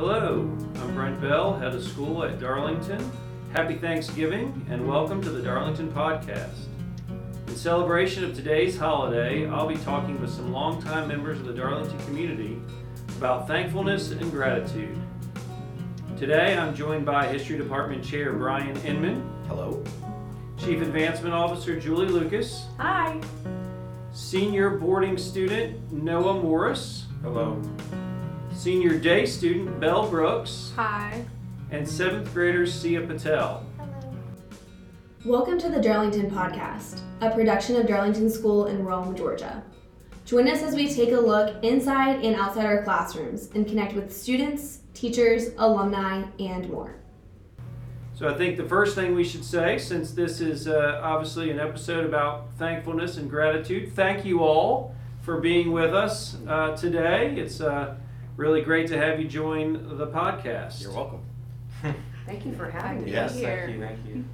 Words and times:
Hello, 0.00 0.50
I'm 0.76 0.94
Brent 0.94 1.20
Bell, 1.20 1.58
head 1.58 1.74
of 1.74 1.84
school 1.84 2.24
at 2.24 2.40
Darlington. 2.40 3.12
Happy 3.52 3.74
Thanksgiving 3.74 4.64
and 4.70 4.88
welcome 4.88 5.20
to 5.20 5.28
the 5.28 5.42
Darlington 5.42 5.92
Podcast. 5.92 6.68
In 7.46 7.54
celebration 7.54 8.24
of 8.24 8.34
today's 8.34 8.78
holiday, 8.78 9.46
I'll 9.46 9.68
be 9.68 9.76
talking 9.76 10.18
with 10.18 10.30
some 10.30 10.52
longtime 10.52 11.06
members 11.06 11.38
of 11.38 11.44
the 11.44 11.52
Darlington 11.52 11.98
community 12.06 12.58
about 13.18 13.46
thankfulness 13.46 14.10
and 14.12 14.30
gratitude. 14.30 14.96
Today 16.16 16.56
I'm 16.56 16.74
joined 16.74 17.04
by 17.04 17.26
History 17.26 17.58
Department 17.58 18.02
Chair 18.02 18.32
Brian 18.32 18.78
Inman, 18.78 19.22
Hello. 19.48 19.84
Chief 20.56 20.80
Advancement 20.80 21.34
Officer 21.34 21.78
Julie 21.78 22.06
Lucas, 22.06 22.64
Hi. 22.78 23.20
Senior 24.12 24.70
Boarding 24.78 25.18
Student 25.18 25.92
Noah 25.92 26.40
Morris, 26.40 27.04
Hello. 27.20 27.60
Senior 28.60 28.98
Day 28.98 29.24
Student 29.24 29.80
Belle 29.80 30.06
Brooks, 30.10 30.74
Hi. 30.76 31.24
and 31.70 31.86
7th 31.86 32.30
grader 32.34 32.66
Siya 32.66 33.06
Patel. 33.06 33.64
Hello. 33.78 34.12
Welcome 35.24 35.58
to 35.60 35.70
the 35.70 35.80
Darlington 35.80 36.30
Podcast, 36.30 37.00
a 37.22 37.30
production 37.30 37.76
of 37.76 37.86
Darlington 37.86 38.28
School 38.28 38.66
in 38.66 38.84
Rome, 38.84 39.16
Georgia. 39.16 39.62
Join 40.26 40.46
us 40.46 40.60
as 40.60 40.74
we 40.74 40.92
take 40.92 41.12
a 41.12 41.18
look 41.18 41.64
inside 41.64 42.22
and 42.22 42.36
outside 42.36 42.66
our 42.66 42.82
classrooms 42.82 43.48
and 43.54 43.66
connect 43.66 43.94
with 43.94 44.14
students, 44.14 44.80
teachers, 44.92 45.54
alumni, 45.56 46.24
and 46.38 46.68
more. 46.68 46.96
So 48.12 48.28
I 48.28 48.34
think 48.36 48.58
the 48.58 48.68
first 48.68 48.94
thing 48.94 49.14
we 49.14 49.24
should 49.24 49.46
say, 49.46 49.78
since 49.78 50.12
this 50.12 50.42
is 50.42 50.68
uh, 50.68 51.00
obviously 51.02 51.50
an 51.50 51.58
episode 51.58 52.04
about 52.04 52.52
thankfulness 52.58 53.16
and 53.16 53.30
gratitude, 53.30 53.94
thank 53.94 54.26
you 54.26 54.40
all 54.40 54.94
for 55.22 55.40
being 55.40 55.72
with 55.72 55.94
us 55.94 56.36
uh, 56.46 56.76
today. 56.76 57.34
It's 57.38 57.62
uh, 57.62 57.96
really 58.40 58.62
great 58.62 58.88
to 58.88 58.96
have 58.96 59.20
you 59.20 59.28
join 59.28 59.98
the 59.98 60.06
podcast. 60.06 60.80
You're 60.82 60.92
welcome. 60.94 61.20
Thank 62.26 62.46
you 62.46 62.54
for 62.54 62.70
having 62.70 63.04
me 63.04 63.12
Yes, 63.12 63.36
here. 63.36 63.66
Thank 63.66 63.76
you. 63.78 63.86
Thank 63.86 64.06
you. 64.08 64.24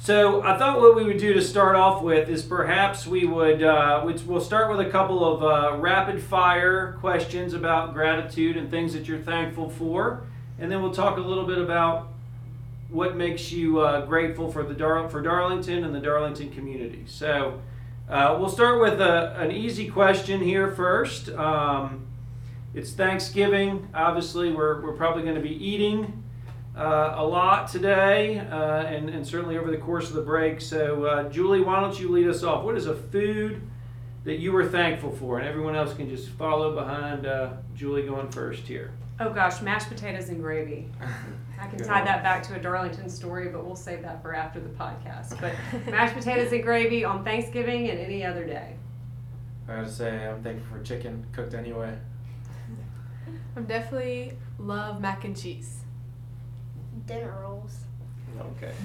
So 0.00 0.42
I 0.42 0.56
thought 0.56 0.80
what 0.80 0.96
we 0.96 1.04
would 1.04 1.18
do 1.18 1.34
to 1.34 1.42
start 1.42 1.76
off 1.76 2.02
with 2.02 2.30
is 2.30 2.42
perhaps 2.42 3.06
we 3.06 3.26
would 3.26 3.62
uh, 3.62 4.02
we'd- 4.06 4.22
we'll 4.26 4.40
start 4.40 4.70
with 4.74 4.86
a 4.86 4.90
couple 4.90 5.22
of 5.22 5.42
uh, 5.42 5.76
rapid 5.76 6.22
fire 6.22 6.96
questions 7.00 7.52
about 7.52 7.92
gratitude 7.92 8.56
and 8.56 8.70
things 8.70 8.94
that 8.94 9.06
you're 9.06 9.18
thankful 9.18 9.68
for, 9.68 10.22
and 10.58 10.72
then 10.72 10.80
we'll 10.80 10.94
talk 10.94 11.18
a 11.18 11.20
little 11.20 11.44
bit 11.44 11.58
about 11.58 12.08
what 12.88 13.16
makes 13.16 13.52
you 13.52 13.80
uh, 13.80 14.06
grateful 14.06 14.50
for 14.50 14.62
the 14.62 14.72
Dar- 14.72 15.10
for 15.10 15.20
Darlington 15.20 15.84
and 15.84 15.94
the 15.94 16.00
Darlington 16.00 16.50
community. 16.52 17.02
So 17.06 17.60
uh, 18.08 18.36
we'll 18.40 18.48
start 18.48 18.80
with 18.80 19.00
a, 19.00 19.38
an 19.38 19.50
easy 19.50 19.88
question 19.88 20.40
here 20.40 20.70
first. 20.70 21.28
Um, 21.30 22.06
it's 22.74 22.92
Thanksgiving. 22.92 23.88
Obviously, 23.92 24.50
we're, 24.50 24.80
we're 24.80 24.96
probably 24.96 25.22
going 25.22 25.34
to 25.34 25.42
be 25.42 25.54
eating 25.62 26.24
uh, 26.74 27.14
a 27.16 27.24
lot 27.24 27.68
today 27.68 28.38
uh, 28.38 28.82
and, 28.82 29.10
and 29.10 29.26
certainly 29.26 29.58
over 29.58 29.70
the 29.70 29.76
course 29.76 30.08
of 30.08 30.14
the 30.14 30.22
break. 30.22 30.60
So, 30.60 31.04
uh, 31.04 31.28
Julie, 31.28 31.60
why 31.60 31.80
don't 31.80 31.98
you 32.00 32.08
lead 32.10 32.28
us 32.28 32.42
off? 32.42 32.64
What 32.64 32.76
is 32.76 32.86
a 32.86 32.94
food 32.94 33.60
that 34.24 34.38
you 34.38 34.52
were 34.52 34.66
thankful 34.66 35.12
for? 35.12 35.38
And 35.38 35.46
everyone 35.46 35.76
else 35.76 35.92
can 35.92 36.08
just 36.08 36.28
follow 36.30 36.74
behind 36.74 37.26
uh, 37.26 37.50
Julie 37.74 38.06
going 38.06 38.30
first 38.30 38.62
here. 38.62 38.92
Oh 39.20 39.30
gosh, 39.30 39.60
mashed 39.62 39.88
potatoes 39.88 40.28
and 40.28 40.40
gravy. 40.40 40.86
I 41.60 41.66
can 41.66 41.78
tie 41.84 42.04
that 42.04 42.22
back 42.22 42.42
to 42.44 42.54
a 42.54 42.58
Darlington 42.60 43.08
story, 43.08 43.48
but 43.48 43.64
we'll 43.64 43.74
save 43.76 44.02
that 44.02 44.22
for 44.22 44.32
after 44.34 44.60
the 44.60 44.68
podcast. 44.68 45.40
But 45.40 45.54
mashed 45.90 46.14
potatoes 46.14 46.52
and 46.52 46.62
gravy 46.62 47.04
on 47.04 47.24
Thanksgiving 47.24 47.90
and 47.90 47.98
any 47.98 48.24
other 48.24 48.44
day. 48.46 48.76
I 49.68 49.76
gotta 49.76 49.90
say, 49.90 50.26
I'm 50.28 50.42
thankful 50.42 50.78
for 50.78 50.82
chicken 50.84 51.26
cooked 51.32 51.54
anyway. 51.54 51.98
I'm 53.56 53.64
definitely 53.64 54.34
love 54.58 55.00
mac 55.00 55.24
and 55.24 55.36
cheese. 55.36 55.80
dinner 57.06 57.36
rolls. 57.42 57.78
Okay. 58.56 58.72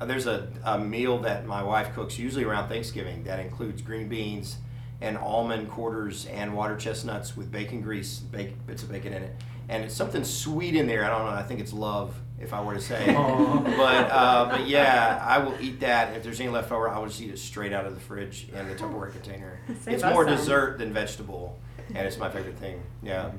Uh, 0.00 0.06
there's 0.06 0.26
a, 0.26 0.48
a 0.64 0.76
meal 0.76 1.18
that 1.20 1.46
my 1.46 1.62
wife 1.62 1.94
cooks 1.94 2.18
usually 2.18 2.42
around 2.42 2.68
Thanksgiving 2.68 3.22
that 3.22 3.38
includes 3.38 3.80
green 3.80 4.08
beans 4.08 4.56
and 5.00 5.16
almond 5.18 5.70
quarters 5.70 6.26
and 6.26 6.54
water 6.54 6.76
chestnuts 6.76 7.36
with 7.36 7.50
bacon 7.50 7.80
grease, 7.80 8.18
bacon, 8.20 8.58
bits 8.66 8.82
of 8.82 8.90
bacon 8.90 9.12
in 9.12 9.22
it. 9.22 9.36
And 9.68 9.82
it's 9.84 9.94
something 9.94 10.24
sweet 10.24 10.76
in 10.76 10.86
there. 10.86 11.04
I 11.04 11.08
don't 11.08 11.24
know. 11.26 11.32
I 11.32 11.42
think 11.42 11.60
it's 11.60 11.72
love, 11.72 12.14
if 12.38 12.52
I 12.52 12.60
were 12.62 12.74
to 12.74 12.80
say. 12.80 13.06
But 13.14 14.10
uh, 14.10 14.48
but 14.50 14.66
yeah, 14.66 15.22
I 15.26 15.38
will 15.38 15.56
eat 15.60 15.80
that. 15.80 16.14
If 16.16 16.22
there's 16.22 16.38
any 16.40 16.50
left 16.50 16.70
over, 16.70 16.88
I 16.88 16.98
will 16.98 17.06
just 17.06 17.20
eat 17.20 17.30
it 17.30 17.38
straight 17.38 17.72
out 17.72 17.86
of 17.86 17.94
the 17.94 18.00
fridge 18.00 18.48
in 18.52 18.68
the 18.68 18.74
Tupperware 18.74 19.10
container. 19.18 19.58
Save 19.82 19.94
It's 19.94 20.02
more 20.04 20.24
some. 20.26 20.36
dessert 20.36 20.78
than 20.78 20.92
vegetable, 20.92 21.58
and 21.88 22.06
it's 22.06 22.18
my 22.18 22.28
favorite 22.30 22.58
thing. 22.58 22.82
Yeah. 23.02 23.30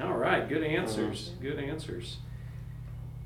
All 0.00 0.12
right, 0.14 0.48
good 0.48 0.62
answers. 0.62 1.32
Good 1.42 1.58
answers. 1.58 2.18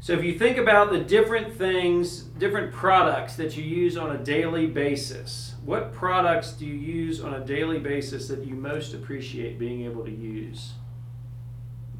So, 0.05 0.13
if 0.13 0.23
you 0.23 0.39
think 0.39 0.59
about 0.59 0.93
the 0.93 0.99
different 0.99 1.57
things, 1.57 2.25
different 2.25 2.75
products 2.75 3.37
that 3.37 3.57
you 3.57 3.65
use 3.65 3.97
on 3.97 4.15
a 4.15 4.19
daily 4.19 4.67
basis, 4.67 5.55
what 5.65 5.95
products 5.95 6.53
do 6.53 6.67
you 6.67 6.75
use 6.75 7.23
on 7.23 7.33
a 7.33 7.41
daily 7.41 7.79
basis 7.79 8.29
that 8.29 8.45
you 8.45 8.55
most 8.55 8.93
appreciate 8.93 9.59
being 9.59 9.87
able 9.87 10.05
to 10.05 10.11
use? 10.11 10.73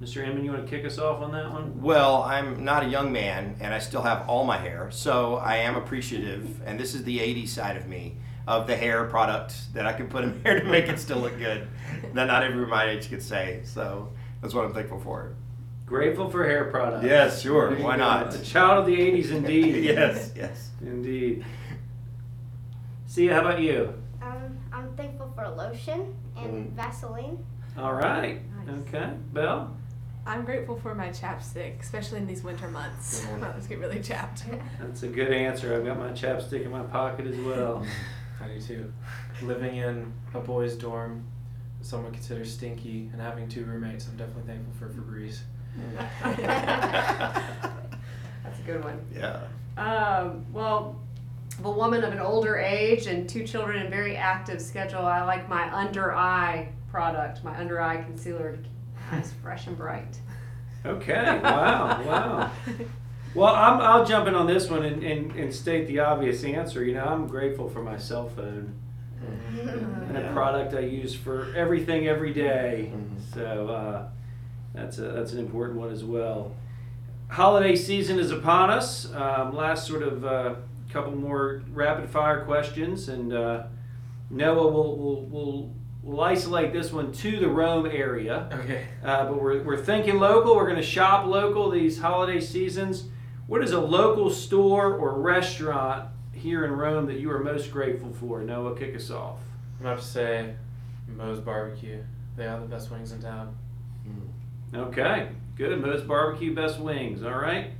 Mr. 0.03 0.23
Inman, 0.23 0.45
you 0.45 0.51
want 0.51 0.63
to 0.63 0.71
kick 0.71 0.85
us 0.85 0.99
off 0.99 1.23
on 1.23 1.33
that 1.33 1.51
one? 1.51 1.81
Well, 1.81 2.23
I'm 2.25 2.63
not 2.63 2.85
a 2.85 2.89
young 2.89 3.11
man 3.11 3.57
and 3.59 3.73
I 3.73 3.79
still 3.79 4.03
have 4.03 4.29
all 4.29 4.45
my 4.45 4.59
hair, 4.59 4.91
so 4.91 5.37
I 5.37 5.57
am 5.57 5.75
appreciative, 5.75 6.61
and 6.67 6.79
this 6.79 6.95
is 6.95 7.05
the 7.05 7.21
80s 7.21 7.49
side 7.49 7.79
of 7.79 7.89
me, 7.89 8.19
of 8.47 8.67
the 8.67 8.77
hair 8.77 9.05
product 9.05 9.73
that 9.73 9.87
I 9.87 9.95
can 9.95 10.09
put 10.09 10.25
in 10.25 10.43
there 10.43 10.61
to 10.61 10.67
make 10.67 10.91
it 10.91 10.99
still 10.99 11.21
look 11.21 11.39
good. 11.39 11.69
that 12.13 12.27
not 12.27 12.43
everyone 12.43 12.69
my 12.69 12.85
age 12.85 13.09
could 13.09 13.23
say, 13.23 13.63
so 13.65 14.13
that's 14.43 14.53
what 14.53 14.67
I'm 14.67 14.75
thankful 14.75 15.01
for. 15.01 15.33
Grateful 15.87 16.31
for 16.31 16.45
hair 16.45 16.65
products. 16.67 17.05
Yes, 17.05 17.43
sure, 17.43 17.71
why 17.77 17.97
go. 17.97 18.03
not? 18.03 18.35
A 18.35 18.43
child 18.43 18.81
of 18.81 18.87
the 18.87 18.97
80s, 18.99 19.31
indeed. 19.31 19.85
yes, 19.85 20.33
yes. 20.35 20.71
Indeed. 20.81 21.45
See, 23.07 23.27
how 23.27 23.41
about 23.41 23.61
you? 23.61 23.93
Um, 24.23 24.59
I'm 24.73 24.95
thankful 24.97 25.31
for 25.35 25.47
lotion 25.49 26.15
and 26.37 26.69
Mm. 26.69 26.73
Vaseline. 26.73 27.39
All 27.77 27.93
right. 27.93 28.41
Nice. 28.67 28.77
Okay. 28.89 29.11
Belle? 29.33 29.77
I'm 30.27 30.45
grateful 30.47 30.77
for 30.77 30.95
my 30.95 31.09
chapstick, 31.11 31.81
especially 31.81 32.19
in 32.19 32.27
these 32.27 32.43
winter 32.43 32.69
months. 32.71 33.23
Yeah. 33.39 33.39
I 33.47 33.49
always 33.51 33.67
get 33.67 33.79
really 33.79 34.01
chapped. 34.01 34.45
That's 34.81 35.03
a 35.03 35.09
good 35.09 35.33
answer. 35.33 35.75
I've 35.77 35.85
got 35.85 35.99
my 35.99 36.11
chapstick 36.13 36.65
in 36.65 36.71
my 36.71 36.83
pocket 36.83 37.27
as 37.27 37.37
well. 37.37 37.85
I 38.43 38.49
do 38.49 38.61
too. 38.61 38.93
Living 39.43 39.77
in 39.77 40.13
a 40.33 40.41
boys' 40.41 40.77
dorm, 40.77 41.25
someone 41.83 42.13
considers 42.13 42.53
stinky, 42.53 43.11
and 43.13 43.21
having 43.21 43.49
two 43.49 43.65
roommates, 43.67 44.09
I'm 44.09 44.17
definitely 44.17 44.45
thankful 44.51 44.73
for 44.79 44.93
Febreze. 44.93 45.41
That's 46.25 47.39
a 48.59 48.63
good 48.67 48.85
one. 48.85 49.01
Yeah. 49.15 49.41
Um, 49.77 50.45
well, 50.53 51.01
of 51.59 51.65
a 51.65 51.71
woman 51.71 52.05
of 52.05 52.13
an 52.13 52.21
older 52.21 52.57
age 52.57 53.07
and 53.07 53.29
two 53.29 53.47
children 53.47 53.81
and 53.81 53.91
very 53.91 54.17
active 54.17 54.61
schedule, 54.61 55.05
I 55.05 55.23
like 55.23 55.49
my 55.49 55.73
under 55.75 56.15
eye 56.15 56.69
product, 56.91 57.43
my 57.45 57.57
under 57.59 57.81
eye 57.81 58.03
concealer 58.03 58.53
to 58.53 58.59
keep 58.59 58.69
eyes 59.13 59.33
fresh 59.43 59.67
and 59.67 59.77
bright. 59.77 60.19
Okay. 60.87 61.41
Wow. 61.43 62.03
Wow. 62.05 62.51
Well, 63.35 63.53
I'm, 63.55 63.81
I'll 63.81 64.05
jump 64.05 64.29
in 64.29 64.35
on 64.37 64.47
this 64.47 64.71
one 64.71 64.85
and, 64.85 65.03
and, 65.03 65.33
and 65.33 65.53
state 65.53 65.89
the 65.89 65.99
obvious 66.01 66.45
answer. 66.45 66.85
You 66.85 66.95
know, 66.95 67.05
I'm 67.05 67.27
grateful 67.27 67.69
for 67.69 67.83
my 67.83 67.99
cell 67.99 68.29
phone 68.29 68.75
and 69.59 70.17
a 70.17 70.31
product 70.33 70.75
I 70.75 70.81
use 70.81 71.15
for 71.15 71.53
everything 71.57 72.07
every 72.07 72.33
day. 72.33 72.93
Mhm. 72.95 73.35
So 73.35 73.69
uh, 73.69 74.09
that's 74.75 74.99
a, 74.99 75.03
that's 75.03 75.33
an 75.33 75.39
important 75.39 75.79
one 75.79 75.91
as 75.91 76.05
well. 76.05 76.53
Holiday 77.29 77.77
season 77.77 78.19
is 78.19 78.31
upon 78.31 78.71
us. 78.71 79.13
Um, 79.13 79.55
last 79.55 79.87
sort 79.87 80.03
of 80.03 80.25
uh, 80.25 80.55
couple 80.91 81.15
more 81.17 81.63
rapid 81.73 82.09
fire 82.09 82.45
questions, 82.45 83.09
and 83.09 83.33
uh, 83.33 83.65
Noah 84.31 84.71
will 84.71 84.97
will 84.97 85.23
will 85.27 85.75
will 86.03 86.21
isolate 86.21 86.73
this 86.73 86.93
one 86.93 87.13
to 87.13 87.39
the 87.39 87.49
Rome 87.49 87.87
area. 87.87 88.49
Okay. 88.53 88.87
Uh, 89.03 89.27
but 89.27 89.41
we're, 89.41 89.63
we're 89.63 89.83
thinking 89.83 90.19
local. 90.19 90.55
We're 90.55 90.67
going 90.67 90.77
to 90.77 90.83
shop 90.83 91.25
local 91.27 91.71
these 91.71 91.99
holiday 91.99 92.41
seasons. 92.41 93.05
What 93.47 93.65
is 93.65 93.73
a 93.73 93.81
local 93.81 94.31
store 94.31 94.95
or 94.95 95.19
restaurant 95.19 96.09
here 96.33 96.65
in 96.65 96.73
Rome 96.73 97.07
that 97.07 97.21
you 97.21 97.31
are 97.31 97.41
most 97.41 97.71
grateful 97.71 98.13
for? 98.13 98.43
Noah, 98.43 98.77
kick 98.77 98.95
us 98.95 99.11
off. 99.11 99.39
I'm 99.79 99.85
gonna 99.85 99.97
have 99.97 100.05
to 100.05 100.11
say 100.11 100.55
Moe's 101.09 101.41
Barbecue. 101.41 102.03
They 102.37 102.45
have 102.45 102.61
the 102.63 102.67
best 102.67 102.91
wings 102.91 103.13
in 103.13 103.21
town. 103.21 103.55
Mm. 104.07 104.29
Okay, 104.73 105.29
good. 105.57 105.81
Moe's 105.81 106.03
Barbecue, 106.03 106.55
best 106.55 106.79
wings. 106.79 107.23
All 107.23 107.35
right. 107.35 107.73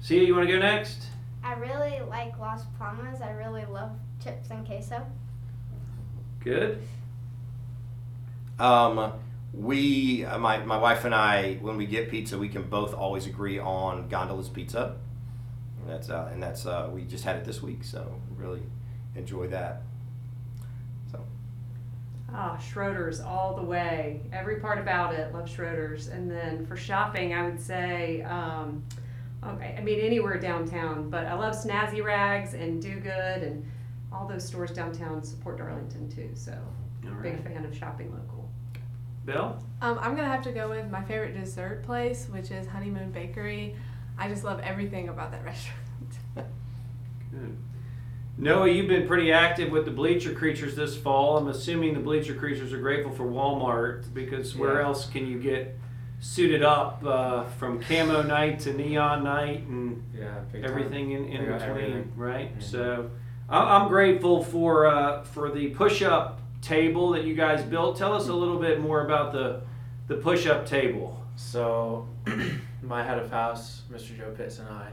See, 0.00 0.24
you 0.24 0.34
want 0.34 0.48
to 0.48 0.52
go 0.52 0.58
next? 0.58 1.06
I 1.44 1.54
really 1.54 2.00
like 2.08 2.38
Las 2.38 2.64
Palmas. 2.78 3.20
I 3.20 3.30
really 3.32 3.64
love 3.64 3.90
chips 4.22 4.50
and 4.50 4.66
queso. 4.66 5.06
Good. 6.40 6.82
Um, 8.58 9.12
we, 9.52 10.24
uh, 10.24 10.38
my, 10.38 10.58
my 10.64 10.78
wife 10.78 11.04
and 11.04 11.14
I, 11.14 11.54
when 11.60 11.76
we 11.76 11.86
get 11.86 12.10
pizza, 12.10 12.38
we 12.38 12.48
can 12.48 12.64
both 12.64 12.94
always 12.94 13.26
agree 13.26 13.58
on 13.58 14.08
Gondola's 14.08 14.48
Pizza. 14.48 14.96
And 15.80 15.90
that's 15.90 16.10
uh, 16.10 16.30
and 16.32 16.42
that's 16.42 16.64
uh, 16.64 16.88
we 16.92 17.02
just 17.02 17.24
had 17.24 17.36
it 17.36 17.44
this 17.44 17.60
week, 17.60 17.82
so 17.82 18.20
really 18.36 18.62
enjoy 19.16 19.48
that. 19.48 19.82
So 22.32 22.38
Ah, 22.38 22.56
Schroeder's 22.58 23.20
all 23.20 23.54
the 23.54 23.62
way. 23.62 24.22
Every 24.32 24.56
part 24.56 24.78
about 24.78 25.14
it. 25.14 25.32
Love 25.34 25.48
Schroeder's. 25.48 26.08
And 26.08 26.30
then 26.30 26.64
for 26.66 26.76
shopping, 26.76 27.34
I 27.34 27.42
would 27.44 27.60
say, 27.60 28.22
um, 28.22 28.82
okay, 29.44 29.74
I 29.78 29.82
mean 29.82 30.00
anywhere 30.00 30.38
downtown, 30.38 31.10
but 31.10 31.26
I 31.26 31.34
love 31.34 31.54
Snazzy 31.54 32.02
Rags 32.02 32.54
and 32.54 32.80
Do 32.80 32.98
Good 33.00 33.42
and 33.42 33.64
all 34.12 34.26
those 34.26 34.44
stores 34.46 34.70
downtown 34.70 35.22
support 35.22 35.58
Darlington 35.58 36.08
too. 36.08 36.30
So 36.34 36.52
All 37.06 37.12
big 37.22 37.42
fan 37.44 37.64
of 37.64 37.76
shopping 37.76 38.10
local. 38.12 38.48
Belle? 39.24 39.62
Um, 39.80 39.98
I'm 40.00 40.16
gonna 40.16 40.28
have 40.28 40.42
to 40.44 40.52
go 40.52 40.68
with 40.70 40.90
my 40.90 41.02
favorite 41.04 41.34
dessert 41.34 41.84
place, 41.84 42.26
which 42.28 42.50
is 42.50 42.66
Honeymoon 42.66 43.10
Bakery. 43.12 43.76
I 44.18 44.28
just 44.28 44.42
love 44.44 44.58
everything 44.60 45.08
about 45.10 45.30
that 45.32 45.44
restaurant. 45.44 45.78
Good. 47.30 47.56
Noah, 48.42 48.68
you've 48.68 48.88
been 48.88 49.06
pretty 49.06 49.30
active 49.30 49.70
with 49.70 49.84
the 49.84 49.92
Bleacher 49.92 50.34
Creatures 50.34 50.74
this 50.74 50.96
fall. 50.96 51.36
I'm 51.38 51.46
assuming 51.46 51.94
the 51.94 52.00
Bleacher 52.00 52.34
Creatures 52.34 52.72
are 52.72 52.80
grateful 52.80 53.12
for 53.12 53.22
Walmart 53.22 54.12
because 54.12 54.56
where 54.56 54.80
Yeah. 54.80 54.86
else 54.86 55.08
can 55.08 55.28
you 55.28 55.38
get 55.38 55.78
suited 56.18 56.60
up 56.64 57.04
uh, 57.06 57.44
from 57.44 57.80
camo 57.80 58.20
night 58.22 58.58
to 58.60 58.72
neon 58.72 59.22
night 59.22 59.60
and 59.68 60.02
Yeah, 60.12 60.40
everything 60.60 61.12
in, 61.12 61.26
in 61.26 61.44
between, 61.44 61.60
everything. 61.62 62.12
right? 62.16 62.58
Mhm. 62.58 62.62
So 62.64 63.10
I- 63.48 63.76
I'm 63.76 63.86
grateful 63.86 64.42
for 64.42 64.86
uh, 64.88 65.22
for 65.22 65.48
the 65.52 65.68
push-up 65.70 66.40
table 66.62 67.10
that 67.10 67.22
you 67.22 67.34
guys 67.36 67.62
built. 67.62 67.96
Tell 67.96 68.12
us 68.12 68.26
a 68.28 68.34
little 68.34 68.58
bit 68.58 68.80
more 68.80 69.04
about 69.04 69.32
the 69.32 69.60
the 70.08 70.16
push-up 70.16 70.66
table. 70.66 71.24
So, 71.36 72.08
my 72.82 73.04
head 73.04 73.18
of 73.20 73.30
house, 73.30 73.82
Mr. 73.92 74.16
Joe 74.18 74.32
Pitts, 74.36 74.58
and 74.58 74.68
I, 74.68 74.88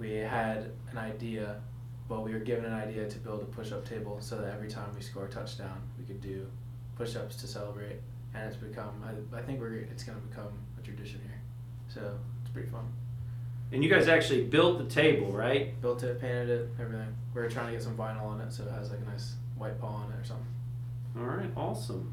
we 0.00 0.10
had 0.14 0.72
an 0.90 0.98
idea. 0.98 1.60
Well, 2.08 2.22
we 2.22 2.32
were 2.32 2.40
given 2.40 2.66
an 2.66 2.74
idea 2.74 3.08
to 3.08 3.18
build 3.18 3.40
a 3.42 3.46
push-up 3.46 3.88
table 3.88 4.18
so 4.20 4.36
that 4.36 4.52
every 4.52 4.68
time 4.68 4.88
we 4.94 5.00
score 5.00 5.24
a 5.24 5.30
touchdown, 5.30 5.80
we 5.98 6.04
could 6.04 6.20
do 6.20 6.46
push-ups 6.96 7.36
to 7.36 7.46
celebrate. 7.46 8.00
And 8.34 8.46
it's 8.46 8.56
become, 8.56 8.90
I, 9.04 9.38
I 9.38 9.42
think 9.42 9.60
we're, 9.60 9.74
it's 9.74 10.02
going 10.02 10.20
to 10.20 10.26
become 10.26 10.52
a 10.78 10.82
tradition 10.82 11.20
here. 11.24 11.40
So 11.88 12.18
it's 12.42 12.50
pretty 12.50 12.68
fun. 12.68 12.84
And 13.72 13.82
you 13.82 13.88
guys 13.88 14.08
actually 14.08 14.44
built 14.44 14.78
the 14.78 14.92
table, 14.92 15.32
right? 15.32 15.80
Built 15.80 16.02
it, 16.02 16.20
painted 16.20 16.48
it, 16.48 16.68
everything. 16.80 17.14
We 17.34 17.40
are 17.40 17.48
trying 17.48 17.66
to 17.66 17.72
get 17.72 17.82
some 17.82 17.96
vinyl 17.96 18.24
on 18.24 18.40
it 18.40 18.52
so 18.52 18.64
it 18.64 18.70
has 18.72 18.90
like 18.90 19.00
a 19.00 19.10
nice 19.10 19.34
white 19.56 19.80
paw 19.80 19.86
on 19.86 20.12
it 20.12 20.20
or 20.20 20.24
something. 20.24 20.46
All 21.16 21.24
right, 21.24 21.50
awesome. 21.56 22.12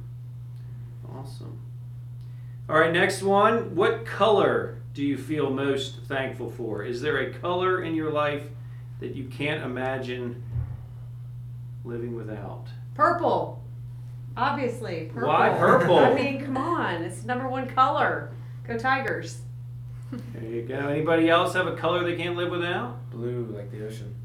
Awesome. 1.13 1.59
All 2.69 2.79
right, 2.79 2.93
next 2.93 3.21
one. 3.21 3.75
What 3.75 4.05
color 4.05 4.77
do 4.93 5.03
you 5.03 5.17
feel 5.17 5.49
most 5.49 5.97
thankful 6.05 6.49
for? 6.49 6.83
Is 6.83 7.01
there 7.01 7.17
a 7.17 7.33
color 7.33 7.83
in 7.83 7.95
your 7.95 8.11
life 8.11 8.43
that 9.01 9.15
you 9.15 9.25
can't 9.25 9.63
imagine 9.63 10.41
living 11.83 12.15
without? 12.15 12.67
Purple. 12.95 13.61
Obviously, 14.37 15.09
purple. 15.13 15.27
Why 15.27 15.49
purple? 15.49 15.99
I 15.99 16.13
mean, 16.13 16.45
come 16.45 16.55
on. 16.55 17.03
It's 17.03 17.25
number 17.25 17.49
one 17.49 17.67
color. 17.67 18.31
Go 18.65 18.77
Tigers. 18.77 19.41
There 20.11 20.43
you 20.43 20.61
go. 20.61 20.75
Anybody 20.75 21.29
else 21.29 21.53
have 21.53 21.67
a 21.67 21.75
color 21.75 22.03
they 22.03 22.15
can't 22.15 22.37
live 22.37 22.51
without? 22.51 23.09
Blue, 23.11 23.53
like 23.53 23.71
the 23.71 23.85
ocean. 23.85 24.15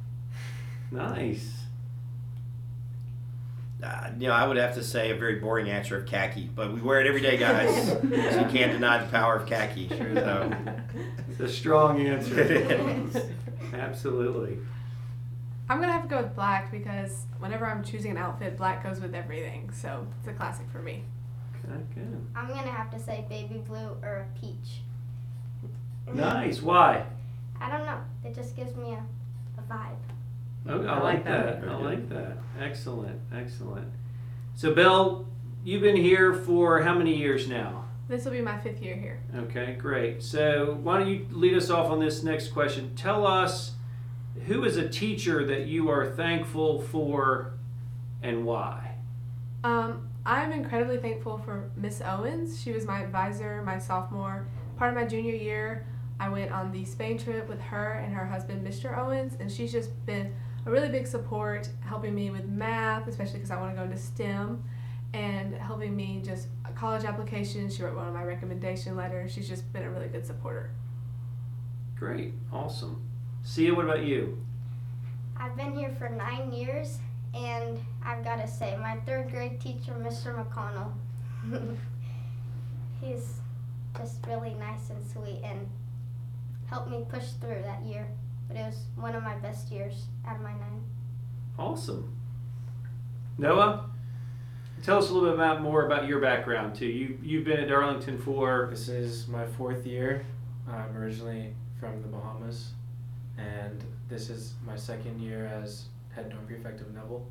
Nice. 0.92 1.52
Uh, 3.82 4.10
you 4.18 4.26
know, 4.26 4.32
I 4.32 4.46
would 4.46 4.56
have 4.56 4.74
to 4.74 4.82
say 4.82 5.10
a 5.10 5.16
very 5.16 5.36
boring 5.36 5.68
answer 5.68 5.98
of 5.98 6.06
khaki, 6.06 6.50
but 6.54 6.72
we 6.72 6.80
wear 6.80 7.00
it 7.00 7.06
every 7.06 7.20
day, 7.20 7.36
guys. 7.36 7.88
so 7.88 8.00
you 8.02 8.46
can't 8.48 8.72
deny 8.72 9.02
the 9.02 9.10
power 9.10 9.36
of 9.36 9.46
khaki. 9.46 9.88
So. 9.88 10.52
It's 11.30 11.40
a 11.40 11.48
strong 11.48 12.00
answer. 12.00 13.10
It 13.72 13.74
is. 13.76 13.80
Absolutely. 13.80 14.58
I'm 15.68 15.80
gonna 15.80 15.92
have 15.92 16.02
to 16.02 16.08
go 16.08 16.22
with 16.22 16.34
black 16.34 16.70
because 16.70 17.24
whenever 17.38 17.66
I'm 17.66 17.82
choosing 17.82 18.12
an 18.12 18.18
outfit, 18.18 18.56
black 18.56 18.84
goes 18.84 19.00
with 19.00 19.14
everything. 19.14 19.70
So 19.72 20.06
it's 20.20 20.28
a 20.28 20.32
classic 20.32 20.66
for 20.70 20.78
me. 20.80 21.02
Okay. 21.64 22.06
I'm 22.36 22.46
gonna 22.48 22.70
have 22.70 22.90
to 22.92 23.00
say 23.00 23.24
baby 23.28 23.58
blue 23.66 23.96
or 24.02 24.26
a 24.26 24.40
peach. 24.40 24.82
Nice. 26.14 26.62
Why? 26.62 27.04
I 27.60 27.68
don't 27.68 27.84
know. 27.84 27.98
It 28.24 28.34
just 28.34 28.54
gives 28.54 28.76
me 28.76 28.92
a, 28.92 29.04
a 29.58 29.62
vibe. 29.62 29.96
Oh, 30.68 30.82
I, 30.82 30.86
I 30.86 30.94
like 30.94 31.02
like 31.02 31.24
that. 31.24 31.60
that. 31.62 31.68
I 31.70 31.76
like 31.76 32.08
that. 32.10 32.36
Excellent. 32.60 33.20
Excellent. 33.34 33.88
So, 34.54 34.72
Belle, 34.74 35.26
you've 35.64 35.82
been 35.82 35.96
here 35.96 36.32
for 36.32 36.82
how 36.82 36.94
many 36.94 37.16
years 37.16 37.48
now? 37.48 37.85
This 38.08 38.24
will 38.24 38.32
be 38.32 38.40
my 38.40 38.58
fifth 38.58 38.80
year 38.80 38.94
here. 38.94 39.20
Okay, 39.34 39.74
great. 39.74 40.22
So, 40.22 40.78
why 40.82 40.98
don't 40.98 41.08
you 41.08 41.26
lead 41.30 41.56
us 41.56 41.70
off 41.70 41.90
on 41.90 41.98
this 41.98 42.22
next 42.22 42.48
question? 42.48 42.94
Tell 42.94 43.26
us 43.26 43.72
who 44.46 44.64
is 44.64 44.76
a 44.76 44.88
teacher 44.88 45.44
that 45.46 45.66
you 45.66 45.90
are 45.90 46.06
thankful 46.06 46.80
for 46.82 47.54
and 48.22 48.44
why? 48.44 48.94
Um, 49.64 50.08
I'm 50.24 50.52
incredibly 50.52 50.98
thankful 50.98 51.38
for 51.38 51.70
Miss 51.76 52.00
Owens. 52.00 52.60
She 52.60 52.72
was 52.72 52.84
my 52.84 53.00
advisor 53.02 53.62
my 53.62 53.78
sophomore. 53.78 54.46
Part 54.78 54.90
of 54.90 54.96
my 54.96 55.06
junior 55.06 55.34
year, 55.34 55.86
I 56.20 56.28
went 56.28 56.52
on 56.52 56.72
the 56.72 56.84
Spain 56.84 57.18
trip 57.18 57.48
with 57.48 57.60
her 57.60 57.92
and 57.92 58.14
her 58.14 58.26
husband, 58.26 58.66
Mr. 58.66 58.96
Owens, 58.96 59.36
and 59.40 59.50
she's 59.50 59.72
just 59.72 60.04
been 60.06 60.32
a 60.64 60.70
really 60.70 60.88
big 60.88 61.06
support, 61.06 61.68
helping 61.80 62.14
me 62.14 62.30
with 62.30 62.46
math, 62.46 63.06
especially 63.06 63.34
because 63.34 63.50
I 63.50 63.60
want 63.60 63.72
to 63.72 63.76
go 63.76 63.84
into 63.84 63.96
STEM, 63.96 64.62
and 65.12 65.54
helping 65.54 65.94
me 65.94 66.20
just 66.24 66.48
college 66.76 67.04
application. 67.04 67.70
She 67.70 67.82
wrote 67.82 67.96
one 67.96 68.06
of 68.06 68.14
my 68.14 68.22
recommendation 68.22 68.96
letters. 68.96 69.32
She's 69.32 69.48
just 69.48 69.72
been 69.72 69.82
a 69.82 69.90
really 69.90 70.08
good 70.08 70.26
supporter. 70.26 70.70
Great. 71.96 72.34
Awesome. 72.52 73.02
Siya, 73.44 73.74
what 73.74 73.84
about 73.86 74.04
you? 74.04 74.38
I've 75.36 75.56
been 75.56 75.76
here 75.76 75.94
for 75.98 76.08
nine 76.08 76.52
years, 76.52 76.98
and 77.34 77.78
I've 78.04 78.24
got 78.24 78.36
to 78.36 78.48
say, 78.48 78.76
my 78.80 78.96
third 79.06 79.30
grade 79.30 79.60
teacher, 79.60 79.92
Mr. 79.92 80.34
McConnell, 80.34 80.92
he's 83.00 83.40
just 83.96 84.26
really 84.26 84.54
nice 84.54 84.90
and 84.90 85.02
sweet 85.10 85.40
and 85.44 85.66
helped 86.66 86.90
me 86.90 87.04
push 87.08 87.30
through 87.40 87.62
that 87.62 87.82
year. 87.82 88.06
But 88.48 88.56
it 88.56 88.66
was 88.66 88.84
one 88.96 89.14
of 89.14 89.22
my 89.22 89.36
best 89.36 89.70
years 89.70 90.06
out 90.26 90.36
of 90.36 90.42
my 90.42 90.52
nine. 90.52 90.82
Awesome. 91.58 92.12
Noah, 93.38 93.90
tell 94.82 94.98
us 94.98 95.10
a 95.10 95.12
little 95.12 95.28
bit 95.28 95.34
about 95.34 95.62
more 95.62 95.86
about 95.86 96.06
your 96.06 96.20
background 96.20 96.74
too. 96.74 96.86
You 96.86 97.18
you've 97.22 97.44
been 97.44 97.58
at 97.60 97.68
Darlington 97.68 98.18
for 98.18 98.68
This 98.70 98.88
is 98.88 99.28
my 99.28 99.46
fourth 99.46 99.86
year. 99.86 100.24
I'm 100.68 100.96
originally 100.96 101.54
from 101.78 102.02
the 102.02 102.08
Bahamas, 102.08 102.70
and 103.38 103.82
this 104.08 104.30
is 104.30 104.54
my 104.66 104.76
second 104.76 105.20
year 105.20 105.46
as 105.46 105.86
head 106.14 106.30
dorm 106.30 106.46
prefect 106.46 106.80
of 106.80 106.92
Neville. 106.94 107.26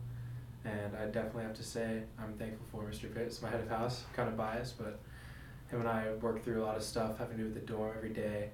And 0.64 0.96
I 0.96 1.06
definitely 1.06 1.44
have 1.44 1.56
to 1.56 1.64
say 1.64 2.02
I'm 2.18 2.34
thankful 2.34 2.66
for 2.72 2.84
Mr. 2.90 3.14
Pitts, 3.14 3.42
my 3.42 3.50
head 3.50 3.62
of 3.62 3.70
house. 3.70 4.04
Kind 4.16 4.30
of 4.30 4.36
biased, 4.36 4.78
but 4.78 5.00
him 5.68 5.80
and 5.80 5.90
I 5.90 6.14
work 6.22 6.44
through 6.44 6.64
a 6.64 6.66
lot 6.66 6.76
of 6.76 6.84
stuff 6.84 7.18
having 7.18 7.38
to 7.38 7.44
do 7.44 7.50
with 7.50 7.54
the 7.56 7.72
dorm 7.72 7.94
every 7.96 8.10
day, 8.10 8.50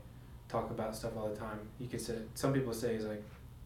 talk 0.50 0.72
about 0.72 0.96
stuff 0.96 1.14
all 1.18 1.30
the 1.30 1.36
time. 1.36 1.60
You 1.80 1.88
could 1.88 2.02
say 2.02 2.16
some 2.34 2.54
people 2.54 2.74
say 2.74 2.94
he's 2.96 3.06
like 3.06 3.24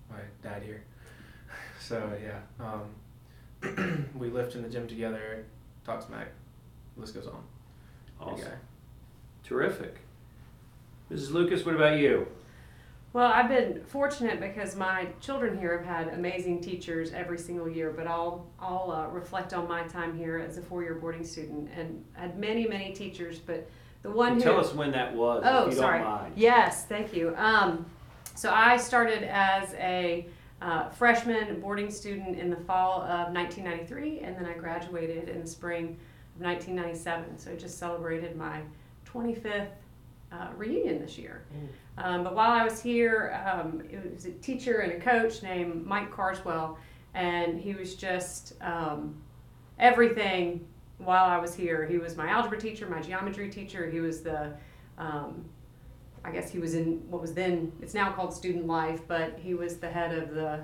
my 0.09 0.19
dad 0.43 0.63
here. 0.63 0.83
so 1.79 2.11
yeah, 2.23 2.39
um, 2.63 2.83
we 4.15 4.29
lift 4.29 4.55
in 4.55 4.61
the 4.63 4.69
gym 4.69 4.87
together, 4.87 5.45
talk 5.85 6.01
smack. 6.01 6.27
List 6.97 7.13
goes 7.13 7.27
on. 7.27 7.43
Awesome. 8.21 8.45
guy. 8.45 8.53
Terrific. 9.43 9.97
Mrs. 11.11 11.31
Lucas, 11.31 11.65
what 11.65 11.75
about 11.75 11.99
you? 11.99 12.27
Well, 13.13 13.31
I've 13.31 13.47
been 13.47 13.81
fortunate 13.85 14.41
because 14.41 14.75
my 14.75 15.07
children 15.21 15.57
here 15.57 15.77
have 15.77 15.85
had 15.85 16.13
amazing 16.13 16.59
teachers 16.61 17.13
every 17.13 17.37
single 17.37 17.69
year, 17.69 17.93
but 17.95 18.07
I'll, 18.07 18.45
I'll 18.59 18.91
uh, 18.91 19.07
reflect 19.07 19.53
on 19.53 19.67
my 19.69 19.83
time 19.83 20.17
here 20.17 20.37
as 20.39 20.57
a 20.57 20.61
four 20.61 20.83
year 20.83 20.95
boarding 20.95 21.23
student 21.23 21.69
and 21.77 22.03
had 22.13 22.37
many, 22.37 22.67
many 22.67 22.91
teachers, 22.93 23.39
but 23.39 23.69
the 24.01 24.11
one 24.11 24.35
who. 24.35 24.41
Tell 24.41 24.59
us 24.59 24.73
when 24.73 24.91
that 24.91 25.15
was, 25.15 25.43
Oh, 25.45 25.67
if 25.67 25.73
you 25.73 25.79
sorry. 25.79 25.99
don't 25.99 26.09
mind. 26.09 26.33
Yes, 26.35 26.85
thank 26.85 27.13
you. 27.15 27.33
Um, 27.37 27.85
so 28.35 28.51
I 28.51 28.75
started 28.75 29.23
as 29.23 29.73
a 29.75 30.27
uh, 30.65 30.89
freshman 30.89 31.59
boarding 31.61 31.91
student 31.91 32.39
in 32.39 32.49
the 32.49 32.55
fall 32.55 33.03
of 33.03 33.31
1993, 33.33 34.21
and 34.21 34.35
then 34.35 34.45
I 34.47 34.53
graduated 34.53 35.29
in 35.29 35.41
the 35.41 35.47
spring 35.47 35.97
of 36.35 36.41
1997. 36.41 37.37
So 37.37 37.51
I 37.51 37.55
just 37.55 37.77
celebrated 37.77 38.35
my 38.35 38.61
25th 39.05 39.67
uh, 40.31 40.47
reunion 40.57 40.99
this 40.99 41.19
year. 41.19 41.43
Um, 41.99 42.23
but 42.23 42.33
while 42.33 42.49
I 42.49 42.63
was 42.63 42.81
here, 42.81 43.39
um, 43.45 43.83
it 43.91 44.11
was 44.11 44.25
a 44.25 44.31
teacher 44.31 44.79
and 44.79 44.93
a 44.93 44.99
coach 44.99 45.43
named 45.43 45.85
Mike 45.85 46.09
Carswell, 46.09 46.79
and 47.13 47.59
he 47.59 47.75
was 47.75 47.93
just 47.93 48.53
um, 48.61 49.15
everything 49.77 50.65
while 50.97 51.25
I 51.25 51.37
was 51.37 51.53
here. 51.53 51.85
He 51.85 51.99
was 51.99 52.17
my 52.17 52.27
algebra 52.27 52.59
teacher, 52.59 52.87
my 52.87 53.01
geometry 53.01 53.51
teacher. 53.51 53.87
He 53.87 53.99
was 53.99 54.23
the 54.23 54.53
um, 54.97 55.45
I 56.25 56.31
guess 56.31 56.49
he 56.49 56.57
was 56.57 56.73
in 56.73 57.03
what 57.09 57.21
was 57.21 57.33
then 57.33 57.71
it's 57.81 57.93
now 57.93 58.11
called 58.11 58.33
student 58.33 58.65
life, 58.65 59.01
but 59.07 59.37
he 59.37 59.53
was 59.53 59.77
the 59.77 59.89
head 59.89 60.17
of 60.17 60.33
the 60.33 60.59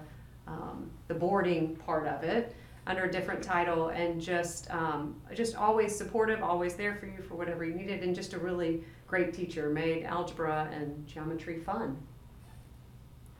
um, 0.48 0.90
the 1.08 1.14
boarding 1.14 1.76
part 1.76 2.08
of 2.08 2.24
it 2.24 2.56
under 2.88 3.04
a 3.04 3.12
different 3.12 3.44
title, 3.44 3.90
and 3.90 4.20
just 4.20 4.70
um, 4.72 5.16
just 5.36 5.56
always 5.56 5.96
supportive, 5.96 6.42
always 6.42 6.74
there 6.74 6.96
for 6.96 7.06
you 7.06 7.22
for 7.22 7.36
whatever 7.36 7.64
you 7.64 7.76
needed, 7.76 8.02
and 8.02 8.16
just 8.16 8.34
a 8.34 8.40
really 8.40 8.84
great 9.08 9.34
teacher. 9.34 9.70
Made 9.70 10.04
algebra 10.04 10.68
and 10.74 11.06
geometry 11.08 11.60
fun. 11.60 11.96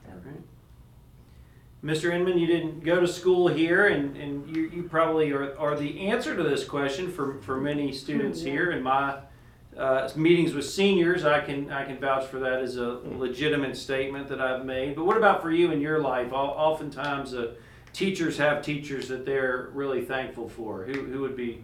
All 0.08 0.14
right. 0.24 0.42
Mr. 1.84 2.14
Inman, 2.14 2.38
you 2.38 2.46
didn't 2.46 2.82
go 2.82 3.00
to 3.00 3.08
school 3.08 3.48
here, 3.48 3.88
and, 3.88 4.16
and 4.16 4.56
you, 4.56 4.70
you 4.72 4.84
probably 4.84 5.32
are, 5.32 5.58
are 5.58 5.76
the 5.76 6.02
answer 6.02 6.38
to 6.38 6.44
this 6.44 6.64
question 6.64 7.12
for, 7.12 7.42
for 7.42 7.60
many 7.60 7.92
students 7.92 8.40
here. 8.40 8.70
In 8.70 8.84
my 8.84 9.18
uh, 9.78 10.10
meetings 10.16 10.54
with 10.54 10.70
seniors, 10.70 11.24
I 11.24 11.40
can 11.40 11.72
I 11.72 11.86
can 11.86 11.98
vouch 12.00 12.26
for 12.26 12.40
that 12.40 12.62
as 12.62 12.78
a 12.78 13.00
legitimate 13.06 13.78
statement 13.78 14.28
that 14.28 14.42
I've 14.42 14.66
made. 14.66 14.96
But 14.96 15.06
what 15.06 15.18
about 15.18 15.42
for 15.42 15.52
you 15.52 15.72
in 15.72 15.82
your 15.82 16.00
life? 16.00 16.34
Al- 16.34 16.56
Oftentimes, 16.58 17.34
uh, 17.34 17.54
teachers 17.94 18.38
have 18.38 18.62
teachers 18.62 19.08
that 19.08 19.26
they're 19.26 19.70
really 19.74 20.04
thankful 20.04 20.50
for. 20.50 20.84
Who, 20.84 21.06
who 21.06 21.22
would 21.22 21.36
be 21.36 21.64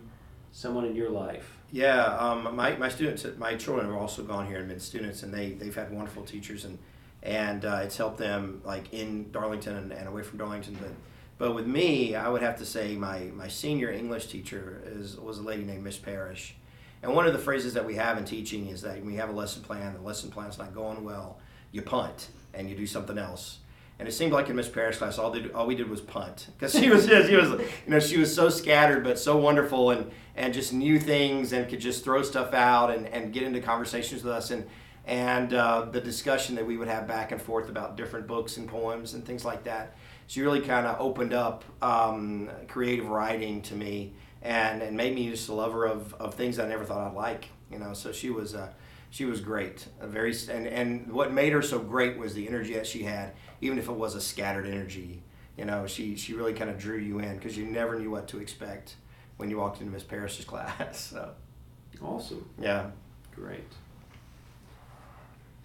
someone 0.51 0.85
in 0.85 0.95
your 0.95 1.09
life? 1.09 1.53
Yeah, 1.71 2.05
um, 2.17 2.55
my, 2.55 2.77
my 2.77 2.87
students, 2.87 3.25
my 3.37 3.55
children 3.55 3.87
have 3.87 3.95
also 3.95 4.23
gone 4.23 4.47
here 4.47 4.59
and 4.59 4.69
been 4.69 4.79
students, 4.79 5.23
and 5.23 5.33
they, 5.33 5.51
they've 5.51 5.75
had 5.75 5.91
wonderful 5.91 6.23
teachers, 6.23 6.65
and 6.65 6.77
and 7.23 7.65
uh, 7.65 7.81
it's 7.83 7.97
helped 7.97 8.19
them 8.19 8.61
like 8.63 8.93
in 8.93 9.31
Darlington 9.31 9.75
and, 9.75 9.91
and 9.91 10.07
away 10.07 10.23
from 10.23 10.37
Darlington. 10.37 10.77
But 10.79 10.91
but 11.37 11.53
with 11.53 11.67
me, 11.67 12.15
I 12.15 12.29
would 12.29 12.41
have 12.41 12.57
to 12.59 12.65
say 12.65 12.95
my, 12.95 13.19
my 13.35 13.47
senior 13.47 13.91
English 13.91 14.27
teacher 14.27 14.81
is 14.85 15.17
was 15.17 15.39
a 15.39 15.43
lady 15.43 15.63
named 15.63 15.83
Miss 15.83 15.97
Parrish, 15.97 16.55
and 17.03 17.13
one 17.13 17.27
of 17.27 17.33
the 17.33 17.39
phrases 17.39 17.73
that 17.75 17.85
we 17.85 17.95
have 17.95 18.17
in 18.17 18.25
teaching 18.25 18.67
is 18.67 18.81
that 18.81 19.01
when 19.03 19.13
you 19.13 19.19
have 19.19 19.29
a 19.29 19.33
lesson 19.33 19.61
plan, 19.61 19.93
the 19.93 20.01
lesson 20.01 20.31
plan's 20.31 20.57
not 20.57 20.73
going 20.73 21.03
well, 21.03 21.39
you 21.71 21.81
punt 21.81 22.29
and 22.53 22.69
you 22.69 22.75
do 22.75 22.87
something 22.87 23.17
else. 23.17 23.59
And 23.99 24.07
it 24.07 24.11
seemed 24.11 24.31
like 24.31 24.49
in 24.49 24.55
Miss 24.55 24.69
Parrish 24.69 24.97
class, 24.97 25.17
all 25.17 25.31
did 25.31 25.51
all 25.53 25.65
we 25.65 25.75
did 25.75 25.89
was 25.89 26.01
punt 26.01 26.47
because 26.57 26.73
she 26.73 26.89
was 26.89 27.05
she 27.27 27.35
was 27.35 27.49
you 27.49 27.67
know 27.87 27.99
she 27.99 28.17
was 28.17 28.33
so 28.33 28.49
scattered 28.49 29.03
but 29.03 29.17
so 29.17 29.37
wonderful 29.37 29.91
and 29.91 30.11
and 30.35 30.53
just 30.53 30.71
knew 30.71 30.99
things 30.99 31.51
and 31.51 31.67
could 31.67 31.79
just 31.79 32.03
throw 32.03 32.21
stuff 32.21 32.53
out 32.53 32.91
and, 32.91 33.07
and 33.07 33.33
get 33.33 33.43
into 33.43 33.59
conversations 33.59 34.23
with 34.23 34.33
us 34.33 34.51
and 34.51 34.67
and 35.05 35.53
uh, 35.53 35.85
the 35.89 36.01
discussion 36.01 36.55
that 36.55 36.67
we 36.67 36.77
would 36.77 36.89
have 36.89 37.07
back 37.07 37.31
and 37.31 37.41
forth 37.41 37.69
about 37.69 37.95
different 37.95 38.27
books 38.27 38.57
and 38.57 38.67
poems 38.67 39.13
and 39.13 39.25
things 39.25 39.45
like 39.45 39.63
that. 39.63 39.95
She 40.27 40.41
really 40.41 40.59
kind 40.59 40.85
of 40.85 40.99
opened 40.99 41.33
up 41.33 41.63
um, 41.81 42.49
creative 42.67 43.07
writing 43.07 43.61
to 43.63 43.75
me 43.75 44.13
and, 44.41 44.81
and 44.81 44.95
made 44.97 45.13
me 45.15 45.29
just 45.29 45.49
a 45.49 45.53
lover 45.53 45.85
of, 45.85 46.13
of 46.15 46.33
things 46.35 46.59
I 46.59 46.67
never 46.67 46.83
thought 46.85 47.07
I'd 47.07 47.15
like. 47.15 47.49
You 47.71 47.79
know, 47.79 47.93
so 47.93 48.11
she 48.11 48.29
was 48.29 48.55
uh, 48.55 48.69
she 49.09 49.25
was 49.25 49.41
great. 49.41 49.87
A 49.99 50.07
very 50.07 50.33
and 50.49 50.67
and 50.67 51.11
what 51.11 51.33
made 51.33 51.53
her 51.53 51.61
so 51.61 51.79
great 51.79 52.17
was 52.17 52.33
the 52.33 52.47
energy 52.47 52.73
that 52.73 52.87
she 52.87 53.03
had, 53.03 53.33
even 53.61 53.77
if 53.79 53.87
it 53.89 53.93
was 53.95 54.15
a 54.15 54.21
scattered 54.21 54.65
energy. 54.67 55.21
You 55.57 55.65
know, 55.65 55.87
she 55.87 56.15
she 56.15 56.33
really 56.33 56.53
kind 56.53 56.69
of 56.69 56.77
drew 56.77 56.97
you 56.97 57.19
in 57.19 57.35
because 57.35 57.57
you 57.57 57.65
never 57.65 57.99
knew 57.99 58.11
what 58.11 58.27
to 58.29 58.39
expect 58.39 58.95
when 59.37 59.49
you 59.49 59.57
walked 59.57 59.81
into 59.81 59.91
Miss 59.91 60.03
Parrish's 60.03 60.45
class. 60.51 60.99
So 60.99 61.31
Awesome. 62.01 62.47
yeah. 62.59 62.91
Great. 63.35 63.63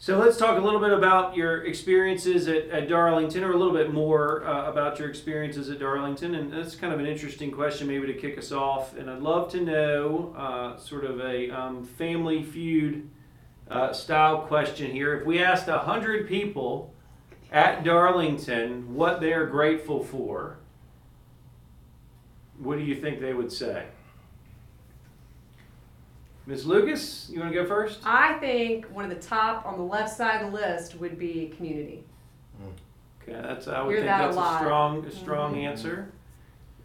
So 0.03 0.19
let's 0.19 0.37
talk 0.37 0.59
a 0.59 0.61
little 0.61 0.81
bit 0.81 0.91
about 0.91 1.37
your 1.37 1.65
experiences 1.65 2.49
at, 2.49 2.69
at 2.71 2.89
Darlington, 2.89 3.45
or 3.45 3.53
a 3.53 3.57
little 3.57 3.73
bit 3.73 3.93
more 3.93 4.45
uh, 4.45 4.69
about 4.69 4.99
your 4.99 5.09
experiences 5.09 5.71
at 5.71 5.79
Darlington. 5.79 6.35
And 6.35 6.53
that's 6.53 6.75
kind 6.75 6.93
of 6.93 6.99
an 6.99 7.07
interesting 7.07 7.53
question, 7.53 7.87
maybe 7.87 8.09
to 8.09 8.15
kick 8.15 8.37
us 8.37 8.51
off. 8.51 8.97
And 8.97 9.09
I'd 9.09 9.23
love 9.23 9.49
to 9.53 9.61
know 9.61 10.35
uh, 10.37 10.77
sort 10.77 11.05
of 11.05 11.21
a 11.21 11.51
um, 11.51 11.85
family 11.85 12.43
feud 12.43 13.09
uh, 13.71 13.93
style 13.93 14.41
question 14.41 14.91
here. 14.91 15.15
If 15.21 15.25
we 15.25 15.41
asked 15.41 15.69
100 15.69 16.27
people 16.27 16.93
at 17.53 17.85
Darlington 17.85 18.97
what 18.97 19.21
they're 19.21 19.47
grateful 19.47 20.03
for, 20.03 20.59
what 22.59 22.77
do 22.77 22.83
you 22.83 22.97
think 22.97 23.21
they 23.21 23.35
would 23.35 23.53
say? 23.53 23.87
Ms. 26.47 26.67
Lucas, 26.67 27.29
you 27.31 27.39
want 27.41 27.53
to 27.53 27.63
go 27.63 27.67
first? 27.67 28.01
I 28.05 28.35
think 28.39 28.87
one 28.87 29.05
of 29.05 29.11
the 29.11 29.23
top 29.27 29.65
on 29.65 29.77
the 29.79 29.85
left 29.85 30.15
side 30.17 30.43
of 30.45 30.51
the 30.51 30.57
list 30.59 30.97
would 30.97 31.19
be 31.19 31.53
community. 31.57 32.03
Hmm. 32.59 32.69
Okay, 33.23 33.41
that's 33.41 33.69
I 33.69 33.83
would 33.83 33.91
Hear 33.91 33.99
think 34.01 34.07
that 34.09 34.21
a 34.21 34.25
that's 34.25 34.37
a, 34.37 34.41
lot. 34.41 34.61
strong, 34.61 34.99
a 34.99 35.01
mm-hmm. 35.03 35.11
strong 35.21 35.55
Mhm. 35.55 35.65
answer. 35.65 36.13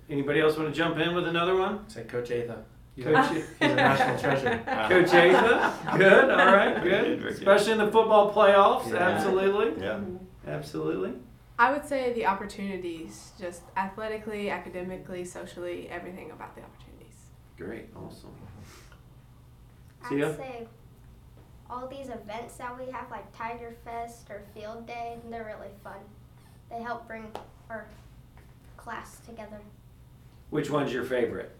Anybody 0.10 0.40
else 0.42 0.58
want 0.58 0.70
to 0.70 0.76
jump 0.76 0.98
in 1.00 1.16
with 1.16 1.28
another 1.28 1.56
one? 1.56 1.90
Say 1.90 2.04
Coach 2.04 2.30
Atha. 2.32 2.64
He's 2.96 3.06
Coach, 3.06 3.16
a, 3.16 3.34
he's 3.34 3.46
a 3.62 3.76
national 3.76 4.18
treasure. 4.20 4.64
Coach 4.90 5.14
Atha, 5.14 5.98
good, 5.98 6.30
all 6.30 6.38
right, 6.38 6.76
good, 6.84 7.20
good. 7.20 7.22
good. 7.24 7.32
Especially 7.34 7.72
in 7.74 7.78
the 7.80 7.92
football 7.92 8.32
playoffs, 8.32 8.90
Yeah. 8.92 8.98
absolutely, 8.98 9.84
Yeah. 9.84 9.94
Mm-hmm. 9.96 10.50
absolutely. 10.50 11.14
I 11.60 11.72
would 11.74 11.86
say 11.86 12.14
the 12.14 12.28
opportunities, 12.28 13.32
just 13.40 13.64
athletically, 13.76 14.52
academically, 14.52 15.26
socially, 15.26 15.90
everything 15.90 16.30
about 16.30 16.56
the 16.56 16.62
opportunities. 16.62 17.16
Great, 17.58 17.88
awesome. 17.96 18.30
I'd 20.04 20.38
say 20.38 20.68
all 21.70 21.88
these 21.88 22.10
events 22.10 22.56
that 22.56 22.78
we 22.78 22.92
have, 22.92 23.10
like 23.12 23.36
Tiger 23.36 23.76
Fest 23.84 24.28
or 24.30 24.42
Field 24.54 24.88
Day, 24.88 25.18
they're 25.30 25.46
really 25.46 25.74
fun. 25.84 26.00
They 26.70 26.82
help 26.82 27.08
bring 27.08 27.32
our 27.70 27.88
class 28.78 29.20
together. 29.26 29.60
Which 30.50 30.70
one's 30.70 30.94
your 30.94 31.04
favorite? 31.04 31.52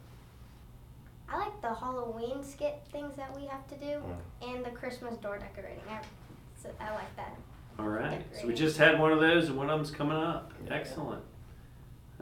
I 1.30 1.38
like 1.38 1.62
the 1.62 1.74
Halloween 1.74 2.42
skit 2.42 2.82
things 2.92 3.16
that 3.18 3.36
we 3.36 3.46
have 3.48 3.68
to 3.68 3.76
do 3.76 3.86
mm. 3.86 4.54
and 4.54 4.66
the 4.66 4.70
Christmas 4.70 5.18
door 5.18 5.38
decorating. 5.38 5.84
I, 5.90 6.00
so 6.62 6.70
I 6.80 6.94
like 6.94 7.14
that. 7.18 7.36
All 7.80 7.90
right, 7.90 8.26
so 8.40 8.48
we 8.48 8.56
just 8.56 8.78
had 8.78 9.00
one 9.00 9.12
of 9.12 9.20
those, 9.20 9.50
and 9.50 9.58
one 9.58 9.70
of 9.70 9.78
them's 9.78 9.92
coming 9.92 10.18
up. 10.18 10.52
Excellent, 10.72 11.22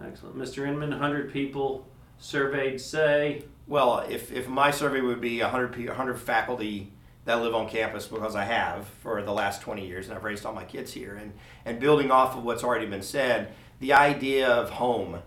excellent. 0.04 0.38
Mr. 0.38 0.68
Inman, 0.68 0.90
100 0.90 1.32
people 1.32 1.88
surveyed 2.18 2.80
say 2.80 3.44
Well, 3.68 4.00
if, 4.10 4.32
if 4.32 4.48
my 4.48 4.72
survey 4.72 5.02
would 5.02 5.22
be 5.22 5.42
100, 5.42 5.74
pe- 5.74 5.88
100 5.88 6.20
faculty 6.20 6.92
that 7.26 7.42
live 7.42 7.56
on 7.56 7.68
campus, 7.68 8.06
because 8.06 8.36
I 8.36 8.44
have 8.44 8.88
for 9.02 9.22
the 9.24 9.34
last 9.34 9.62
20 9.62 9.86
years, 9.86 10.08
and 10.08 10.16
I've 10.16 10.24
raised 10.24 10.46
all 10.46 10.54
my 10.54 10.64
kids 10.64 10.94
here, 10.94 11.16
and, 11.16 11.34
and 11.66 11.80
building 11.80 12.12
off 12.12 12.38
of 12.38 12.44
what's 12.44 12.64
already 12.64 12.86
been 12.86 13.02
said, 13.02 13.52
the 13.80 13.94
idea 13.94 14.48
of 14.48 14.70
home, 14.70 15.20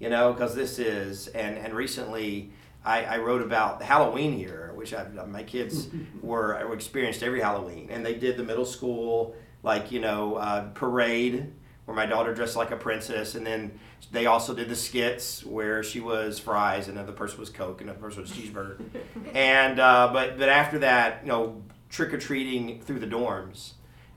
you 0.00 0.10
know, 0.10 0.32
because 0.32 0.54
this 0.56 0.80
is, 0.80 1.28
and, 1.28 1.56
and 1.56 1.72
recently 1.72 2.50
I, 2.84 3.04
I 3.04 3.18
wrote 3.18 3.40
about 3.40 3.82
Halloween 3.82 4.36
here, 4.36 4.72
which 4.74 4.92
I, 4.92 5.06
my 5.26 5.44
kids 5.44 5.88
were 6.22 6.72
experienced 6.72 7.22
every 7.22 7.40
Halloween, 7.40 7.88
and 7.90 8.04
they 8.04 8.14
did 8.14 8.36
the 8.36 8.44
middle 8.44 8.66
school, 8.66 9.36
like, 9.62 9.92
you 9.92 10.00
know, 10.00 10.34
uh, 10.34 10.68
parade 10.74 11.52
where 11.84 11.94
my 11.94 12.06
daughter 12.06 12.34
dressed 12.34 12.56
like 12.56 12.70
a 12.70 12.76
princess, 12.76 13.34
and 13.34 13.46
then 13.46 13.78
they 14.10 14.26
also 14.26 14.54
did 14.54 14.68
the 14.68 14.76
skits 14.76 15.44
where 15.44 15.82
she 15.82 16.00
was 16.00 16.38
fries, 16.38 16.88
and 16.88 16.96
another 16.96 17.12
person 17.12 17.40
was 17.40 17.50
Coke, 17.50 17.80
and 17.80 17.90
another 17.90 18.04
person 18.04 18.22
was 18.22 18.32
cheeseburger. 18.32 18.80
and 19.34 19.78
uh, 19.78 20.10
but 20.12 20.38
but 20.38 20.48
after 20.48 20.78
that, 20.80 21.20
you 21.22 21.28
know, 21.28 21.62
trick 21.90 22.12
or 22.14 22.18
treating 22.18 22.80
through 22.80 23.00
the 23.00 23.06
dorms, 23.06 23.72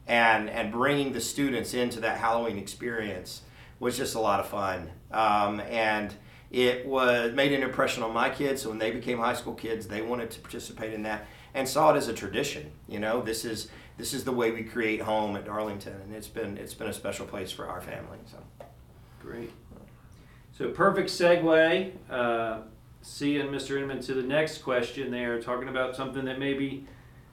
and 0.07 0.49
and 0.49 0.71
bringing 0.71 1.13
the 1.13 1.21
students 1.21 1.73
into 1.73 1.99
that 1.99 2.19
Halloween 2.19 2.57
experience 2.57 3.41
was 3.79 3.97
just 3.97 4.15
a 4.15 4.19
lot 4.19 4.39
of 4.39 4.47
fun. 4.47 4.89
Um, 5.11 5.59
and 5.61 6.13
it 6.49 6.85
was 6.85 7.33
made 7.33 7.51
an 7.51 7.61
impression 7.61 8.03
on 8.03 8.13
my 8.13 8.29
kids. 8.29 8.61
So 8.61 8.69
when 8.69 8.77
they 8.77 8.91
became 8.91 9.19
high 9.19 9.33
school 9.33 9.53
kids, 9.53 9.87
they 9.87 10.01
wanted 10.01 10.31
to 10.31 10.39
participate 10.39 10.93
in 10.93 11.03
that 11.03 11.27
and 11.53 11.67
saw 11.67 11.93
it 11.93 11.97
as 11.97 12.07
a 12.07 12.13
tradition. 12.13 12.71
You 12.87 12.99
know, 12.99 13.21
this 13.21 13.45
is 13.45 13.69
this 13.97 14.13
is 14.13 14.23
the 14.23 14.31
way 14.31 14.51
we 14.51 14.63
create 14.63 15.01
home 15.01 15.35
at 15.35 15.45
Darlington, 15.45 15.99
and 16.01 16.13
it's 16.13 16.27
been 16.27 16.57
it's 16.57 16.73
been 16.73 16.87
a 16.87 16.93
special 16.93 17.25
place 17.25 17.51
for 17.51 17.67
our 17.67 17.81
family. 17.81 18.19
So. 18.31 18.37
Great. 19.21 19.51
So 20.57 20.69
perfect 20.69 21.09
segue, 21.09 21.91
uh, 22.09 22.59
and 23.21 23.49
Mr. 23.49 23.79
Inman, 23.79 24.01
to 24.01 24.13
the 24.13 24.23
next 24.23 24.59
question 24.59 25.11
there, 25.11 25.41
talking 25.41 25.69
about 25.69 25.95
something 25.95 26.25
that 26.25 26.39
maybe 26.39 26.85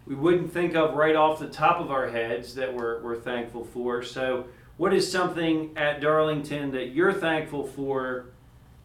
we 0.06 0.14
wouldn't 0.14 0.52
think 0.52 0.74
of 0.74 0.94
right 0.94 1.16
off 1.16 1.38
the 1.38 1.48
top 1.48 1.80
of 1.80 1.90
our 1.90 2.08
heads 2.08 2.54
that 2.56 2.74
we're, 2.74 3.00
we're 3.02 3.16
thankful 3.16 3.64
for. 3.64 4.02
So 4.02 4.46
what 4.76 4.92
is 4.92 5.10
something 5.10 5.70
at 5.76 6.00
Darlington 6.00 6.72
that 6.72 6.88
you're 6.88 7.12
thankful 7.12 7.66
for 7.66 8.26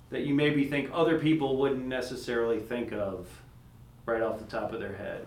that 0.10 0.22
you 0.22 0.34
maybe 0.34 0.66
think 0.66 0.90
other 0.94 1.20
people 1.20 1.58
wouldn't 1.58 1.86
necessarily 1.86 2.60
think 2.60 2.94
of 2.94 3.28
right 4.06 4.22
off 4.22 4.40
the 4.40 4.46
top 4.46 4.72
of 4.72 4.80
their 4.80 4.96
head? 4.96 5.26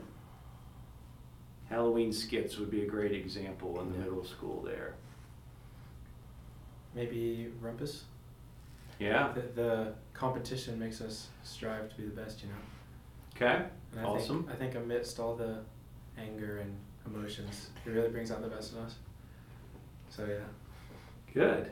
Halloween 1.77 2.13
skits 2.13 2.59
would 2.59 2.71
be 2.71 2.83
a 2.83 2.87
great 2.87 3.13
example 3.13 3.81
in 3.81 3.91
the 3.93 3.99
Yeah. 3.99 4.05
middle 4.05 4.25
school 4.25 4.61
there. 4.61 4.95
Maybe 6.95 7.51
Rumpus. 7.63 8.03
Yeah, 8.99 9.33
The, 9.33 9.41
the 9.41 9.95
competition 10.13 10.79
makes 10.79 11.01
us 11.01 11.29
strive 11.43 11.89
to 11.89 11.97
be 11.97 12.05
the 12.05 12.15
best, 12.15 12.43
you 12.43 12.51
know. 12.51 12.55
okay. 13.35 13.65
And 13.93 14.01
I 14.01 14.05
Awesome. 14.05 14.45
Think, 14.45 14.55
I 14.55 14.59
think 14.59 14.75
amidst 14.75 15.19
all 15.19 15.35
the 15.35 15.61
anger 16.19 16.59
and 16.59 16.77
emotions, 17.07 17.71
it 17.87 17.91
really 17.91 18.11
brings 18.11 18.31
out 18.31 18.43
the 18.43 18.49
best 18.49 18.75
in 18.75 18.79
us. 18.81 18.97
So 20.11 20.27
yeah. 20.27 20.45
Good. 21.33 21.71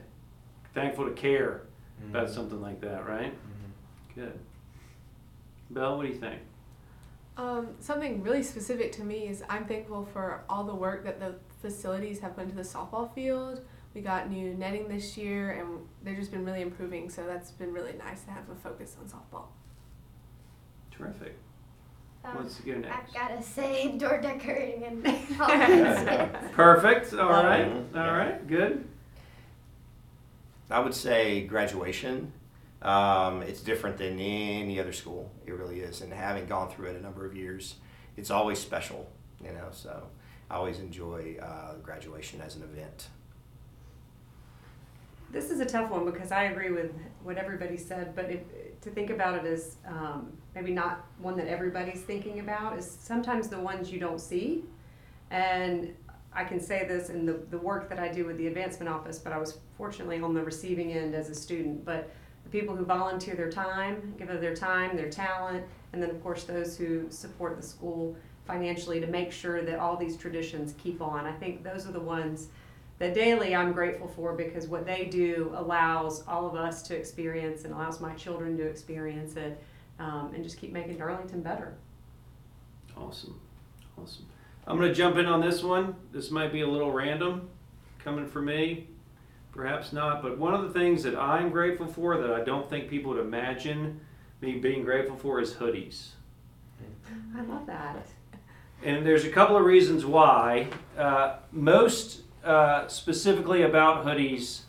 Thankful 0.73 1.05
to 1.05 1.13
care 1.13 1.67
about 2.09 2.29
Mhm. 2.29 2.35
something 2.35 2.61
like 2.63 2.81
that, 2.81 3.07
right? 3.07 3.35
Mhm. 3.35 4.15
Good. 4.15 4.39
Belle, 5.69 5.99
what 5.99 6.05
do 6.07 6.09
you 6.09 6.19
think? 6.19 6.41
Um, 7.41 7.69
something 7.81 8.23
really 8.23 8.43
specific 8.43 8.93
to 8.93 9.03
me 9.03 9.27
is 9.29 9.43
I'm 9.49 9.65
thankful 9.65 10.05
for 10.13 10.45
all 10.47 10.63
the 10.65 10.75
work 10.75 11.05
that 11.05 11.19
the 11.21 11.37
facilities 11.63 12.21
have 12.21 12.35
put 12.35 12.45
into 12.45 12.57
the 12.57 12.63
softball 12.63 13.15
field. 13.15 13.63
We 13.95 14.03
got 14.03 14.29
new 14.31 14.53
netting 14.53 14.89
this 14.89 15.17
year, 15.17 15.53
and 15.53 15.79
they've 16.05 16.19
just 16.19 16.31
been 16.31 16.45
really 16.45 16.61
improving. 16.61 17.09
So 17.09 17.27
that's 17.27 17.51
been 17.51 17.73
really 17.73 17.95
nice 17.95 18.25
to 18.25 18.31
have 18.31 18.49
a 18.51 18.55
focus 18.55 18.95
on 19.01 19.09
softball. 19.09 19.47
Terrific. 20.91 21.35
Um, 22.27 22.37
Let's 22.43 22.61
go 22.61 22.75
next. 22.75 22.95
I've 22.95 23.15
gotta 23.15 23.43
say 23.43 23.97
door 23.97 24.21
decorating 24.21 24.85
and 24.85 25.07
Halloween 25.07 25.97
skits. 25.97 26.53
Perfect. 26.53 27.15
All 27.15 27.31
right. 27.31 27.67
All 27.73 27.85
Yeah. 27.95 28.17
right. 28.19 28.47
Good. 28.47 28.87
I 30.71 30.81
would 30.81 30.95
say 30.95 31.41
graduation. 31.47 32.33
Um, 32.83 33.43
it's 33.43 33.61
different 33.61 33.99
than 33.99 34.19
any 34.19 34.81
other 34.81 34.93
school. 34.93 35.31
It 35.47 35.53
really 35.53 35.81
is. 35.81 36.01
And 36.01 36.13
having 36.13 36.47
gone 36.47 36.71
through 36.71 36.89
it 36.89 36.97
a 36.97 37.03
number 37.03 37.27
of 37.27 37.37
years, 37.37 37.77
it's 38.17 38.31
always 38.31 38.59
special, 38.59 39.11
you 39.43 39.53
know. 39.53 39.69
So 39.71 40.07
I 40.51 40.57
always 40.57 40.79
enjoy 40.79 41.37
uh, 41.41 41.75
graduation 41.83 42.41
as 42.41 42.57
an 42.57 42.63
event. 42.63 43.09
This 45.31 45.51
is 45.51 45.61
a 45.61 45.67
tough 45.67 45.91
one 45.91 46.05
because 46.05 46.33
I 46.33 46.45
agree 46.45 46.73
with 46.73 46.93
what 47.23 47.37
everybody 47.37 47.77
said, 47.77 48.17
but 48.17 48.31
if, 48.31 48.41
to 48.81 48.91
think 48.91 49.11
about 49.11 49.37
it 49.37 49.45
as 49.45 49.77
um, 49.87 50.33
maybe 50.55 50.73
not 50.73 51.07
one 51.19 51.37
that 51.37 51.47
everybody's 51.47 52.01
thinking 52.01 52.41
about 52.41 52.77
is 52.77 52.99
sometimes 53.01 53.49
the 53.49 53.61
ones 53.61 53.93
you 53.93 54.01
don't 54.01 54.21
see. 54.21 54.65
And 55.31 55.95
I 56.33 56.43
can 56.45 56.59
say 56.59 56.85
this 56.87 57.11
in 57.11 57.27
the, 57.27 57.35
the 57.51 57.59
work 57.59 57.89
that 57.91 57.99
I 58.01 58.09
do 58.09 58.25
with 58.25 58.39
the 58.39 58.49
advancement 58.49 58.89
office, 58.89 59.19
but 59.19 59.33
I 59.33 59.39
was 59.39 59.59
fortunately 59.77 60.21
on 60.21 60.35
the 60.35 60.43
receiving 60.43 60.93
end 60.93 61.15
as 61.15 61.29
a 61.29 61.35
student. 61.35 61.85
But 61.85 62.11
people 62.51 62.75
who 62.77 62.85
volunteer 62.85 63.35
their 63.35 63.51
time, 63.51 64.15
give 64.19 64.31
of 64.31 64.41
their 64.41 64.55
time, 64.55 64.97
their 64.97 65.11
talent, 65.11 65.65
and 65.93 66.03
then 66.03 66.11
of 66.11 66.23
course 66.23 66.45
those 66.45 66.77
who 66.77 67.07
support 67.11 67.57
the 67.57 67.63
school 67.63 68.17
financially 68.47 69.01
to 69.01 69.07
make 69.07 69.31
sure 69.31 69.63
that 69.63 69.79
all 69.79 69.97
these 69.97 70.17
traditions 70.17 70.75
keep 70.79 71.01
on. 71.01 71.27
I 71.27 71.33
think 71.33 71.63
those 71.63 71.87
are 71.87 71.93
the 71.93 72.01
ones 72.01 72.49
that 72.99 73.15
daily 73.15 73.55
I'm 73.57 73.73
grateful 73.73 74.09
for 74.09 74.35
because 74.35 74.67
what 74.67 74.85
they 74.85 75.07
do 75.07 75.53
allows 75.55 76.23
all 76.27 76.47
of 76.47 76.55
us 76.55 76.83
to 76.83 76.97
experience 76.97 77.65
and 77.65 77.73
allows 77.73 78.01
my 78.01 78.13
children 78.15 78.57
to 78.59 78.65
experience 78.65 79.37
it 79.37 79.63
um, 79.99 80.33
and 80.35 80.45
just 80.45 80.59
keep 80.59 80.73
making 80.73 80.99
Darlington 80.99 81.43
better. 81.43 81.75
Awesome. 82.97 83.41
Awesome. 83.97 84.27
I'm 84.67 84.77
going 84.77 84.89
to 84.89 84.95
jump 84.95 85.17
in 85.17 85.27
on 85.27 85.41
this 85.41 85.63
one. 85.63 85.97
This 86.13 86.31
might 86.31 86.53
be 86.53 86.61
a 86.61 86.67
little 86.67 86.93
random 86.93 87.49
coming 87.99 88.27
from 88.27 88.47
me, 88.47 88.89
perhaps 89.53 89.93
not, 89.93 90.23
but 90.23 90.39
one 90.39 90.55
of 90.55 90.63
the 90.63 90.79
things 90.79 91.03
that 91.03 91.17
I'm 91.17 91.51
grateful 91.51 91.87
for 91.87 92.17
that 92.17 92.33
I 92.33 92.43
don't 92.43 92.69
think 92.69 92.89
people 92.89 93.13
would 93.13 93.21
imagine 93.21 94.01
me 94.41 94.59
being 94.59 94.85
grateful 94.85 95.17
for 95.17 95.41
is 95.41 95.55
hoodies. 95.55 96.11
I 97.37 97.43
love 97.43 97.67
that. 97.67 98.07
And 98.83 99.05
there's 99.05 99.25
a 99.25 99.31
couple 99.31 99.57
of 99.57 99.65
reasons 99.65 100.07
why. 100.07 100.69
Uh, 100.97 101.37
most 101.53 102.23
uh, 102.45 102.89
specifically 102.89 103.63
about 103.63 104.07
hoodies, 104.07 104.63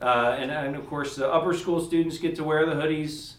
uh, 0.00 0.36
and, 0.38 0.50
and 0.50 0.76
of 0.76 0.86
course 0.88 1.16
the 1.16 1.28
upper 1.28 1.52
school 1.54 1.84
students 1.84 2.18
get 2.18 2.36
to 2.36 2.44
wear 2.44 2.66
the 2.66 2.74
hoodies. 2.74 3.32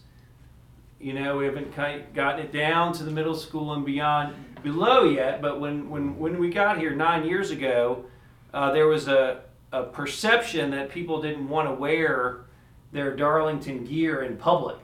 You 1.00 1.14
know, 1.14 1.38
we 1.38 1.46
haven't 1.46 1.74
gotten 1.74 2.40
it 2.40 2.52
down 2.52 2.92
to 2.94 3.04
the 3.04 3.10
middle 3.10 3.34
school 3.34 3.72
and 3.72 3.86
beyond 3.86 4.34
below 4.62 5.04
yet, 5.04 5.40
but 5.40 5.58
when, 5.58 5.88
when, 5.88 6.18
when 6.18 6.38
we 6.38 6.50
got 6.50 6.76
here 6.78 6.94
nine 6.94 7.26
years 7.26 7.50
ago, 7.50 8.04
uh, 8.52 8.70
there 8.72 8.86
was 8.86 9.08
a, 9.08 9.40
a 9.72 9.84
perception 9.84 10.70
that 10.72 10.90
people 10.90 11.22
didn't 11.22 11.48
want 11.48 11.68
to 11.68 11.74
wear 11.74 12.40
their 12.92 13.14
Darlington 13.14 13.84
gear 13.84 14.22
in 14.22 14.36
public. 14.36 14.78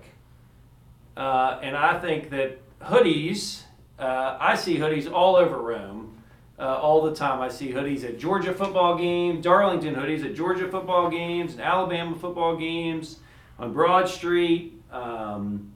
Uh, 1.17 1.59
and 1.63 1.77
I 1.77 1.99
think 1.99 2.31
that 2.31 2.59
hoodies, 2.81 3.63
uh, 3.99 4.37
I 4.39 4.55
see 4.55 4.77
hoodies 4.77 5.11
all 5.11 5.37
over 5.37 5.59
Rome. 5.59 6.13
Uh, 6.59 6.79
all 6.79 7.03
the 7.03 7.15
time, 7.15 7.41
I 7.43 7.49
see 7.49 7.73
hoodies 7.73 8.03
at 8.03 8.19
Georgia 8.19 8.55
football 8.55 8.97
games, 8.97 9.45
Darlington 9.45 9.95
hoodies 9.95 10.25
at 10.25 10.35
Georgia 10.35 10.67
football 10.69 11.11
games, 11.11 11.53
and 11.53 11.61
Alabama 11.61 12.17
football 12.17 12.57
games, 12.57 13.19
on 13.59 13.75
Broad 13.75 14.09
Street. 14.09 14.81
Um, 14.91 15.73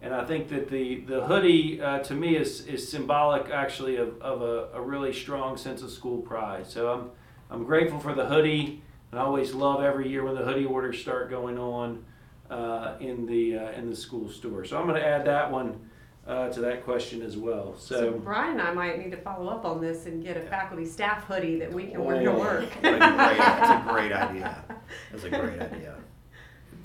and 0.00 0.14
I 0.14 0.24
think 0.24 0.48
that 0.48 0.70
the, 0.70 1.00
the 1.00 1.24
hoodie 1.24 1.82
uh, 1.82 1.98
to 2.00 2.14
me 2.14 2.36
is, 2.36 2.66
is 2.66 2.88
symbolic 2.88 3.50
actually 3.50 3.96
of, 3.96 4.20
of 4.22 4.40
a, 4.40 4.68
a 4.74 4.80
really 4.80 5.12
strong 5.12 5.56
sense 5.58 5.82
of 5.82 5.90
school 5.90 6.22
pride. 6.22 6.66
So 6.66 6.92
I'm, 6.92 7.10
I'm 7.50 7.64
grateful 7.64 7.98
for 8.00 8.14
the 8.14 8.26
hoodie. 8.26 8.82
And 9.12 9.20
I 9.20 9.24
always 9.24 9.54
love 9.54 9.82
every 9.82 10.08
year 10.08 10.24
when 10.24 10.34
the 10.34 10.42
hoodie 10.42 10.64
orders 10.66 11.00
start 11.00 11.30
going 11.30 11.58
on 11.58 12.04
uh, 12.50 12.94
in, 13.00 13.26
the, 13.26 13.58
uh, 13.58 13.70
in 13.72 13.88
the 13.90 13.96
school 13.96 14.28
store. 14.28 14.64
So 14.64 14.76
I'm 14.78 14.86
going 14.88 15.00
to 15.00 15.06
add 15.06 15.24
that 15.26 15.50
one 15.50 15.78
uh, 16.26 16.48
to 16.50 16.60
that 16.60 16.84
question 16.84 17.22
as 17.22 17.36
well. 17.36 17.76
So, 17.78 18.00
So, 18.00 18.12
Brian 18.18 18.58
and 18.58 18.62
I 18.62 18.72
might 18.74 18.98
need 18.98 19.12
to 19.12 19.16
follow 19.16 19.48
up 19.48 19.64
on 19.64 19.80
this 19.80 20.06
and 20.06 20.22
get 20.24 20.36
a 20.36 20.40
faculty 20.40 20.84
staff 20.84 21.24
hoodie 21.24 21.58
that 21.60 21.72
we 21.72 21.86
can 21.86 22.04
wear 22.04 22.20
to 22.20 22.26
Oh, 22.32 22.38
work. 22.38 22.64
what 22.80 22.94
a 22.94 22.98
great- 22.98 23.00
That's 23.38 23.86
a 23.86 23.92
great 23.92 24.12
idea. 24.24 24.64
That's 25.12 25.24
a 25.24 25.30
great 25.30 25.60
idea. 25.60 25.94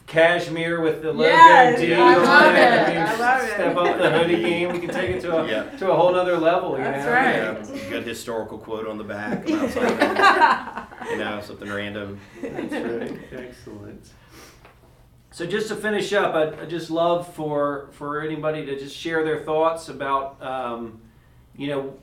cashmere 0.07 0.81
with 0.81 1.01
the 1.01 1.11
logo 1.13 1.23
Yes, 1.23 1.79
D 1.79 1.93
I 1.93 2.15
on 2.15 2.23
love 2.23 2.53
it. 2.53 2.57
it. 2.59 2.89
We 2.91 2.97
I 2.97 3.15
love 3.17 3.43
it. 3.43 3.49
Step 3.53 3.75
up 3.77 3.97
the 3.97 4.09
hoodie 4.11 4.41
game. 4.43 4.73
We 4.73 4.79
can 4.79 4.89
take 4.89 5.09
it 5.11 5.21
to 5.21 5.37
a, 5.37 5.47
Yeah. 5.47 5.63
to 5.77 5.91
a 5.91 5.95
whole 5.95 6.13
other 6.15 6.37
level. 6.37 6.77
You 6.77 6.83
That's 6.83 7.05
know? 7.05 7.11
right. 7.11 7.35
Yeah, 7.75 7.80
good 7.91 8.03
historical 8.07 8.57
quote 8.57 8.87
on 8.87 8.97
the 8.97 9.03
back 9.03 9.47
about 9.49 9.71
something, 9.71 11.11
you 11.11 11.17
know, 11.17 11.41
something 11.41 11.69
random. 11.69 12.19
That's 12.41 12.73
right. 12.73 13.19
Excellent. 13.31 14.09
So 15.31 15.45
just 15.45 15.69
to 15.69 15.75
finish 15.75 16.11
up, 16.13 16.35
I'd, 16.35 16.59
I'd 16.59 16.69
just 16.69 16.89
love 16.89 17.33
for 17.33 17.89
for 17.93 18.21
anybody 18.21 18.65
to 18.65 18.77
just 18.77 18.95
share 18.95 19.23
their 19.23 19.39
thoughts 19.39 19.89
about, 19.89 20.41
um, 20.41 20.99
you 21.55 21.67
know, 21.67 21.93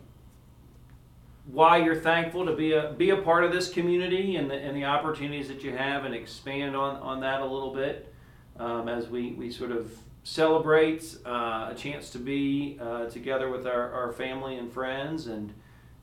why 1.46 1.78
you're 1.78 2.00
thankful 2.00 2.46
to 2.46 2.54
be 2.54 2.72
a 2.72 2.92
be 2.92 3.10
a 3.10 3.16
part 3.16 3.44
of 3.44 3.52
this 3.52 3.70
community 3.70 4.36
and 4.36 4.50
the, 4.50 4.54
and 4.54 4.76
the 4.76 4.84
opportunities 4.84 5.48
that 5.48 5.62
you 5.62 5.76
have, 5.76 6.04
and 6.04 6.14
expand 6.14 6.74
on 6.74 6.96
on 6.96 7.20
that 7.20 7.40
a 7.40 7.46
little 7.46 7.74
bit 7.74 8.12
um, 8.58 8.88
as 8.88 9.08
we 9.08 9.32
we 9.32 9.50
sort 9.50 9.72
of 9.72 9.92
celebrate 10.24 11.16
uh, 11.24 11.68
a 11.70 11.74
chance 11.76 12.10
to 12.10 12.18
be 12.18 12.78
uh, 12.82 13.06
together 13.06 13.50
with 13.50 13.66
our, 13.66 13.90
our 13.92 14.12
family 14.12 14.56
and 14.56 14.70
friends 14.70 15.26
and 15.26 15.54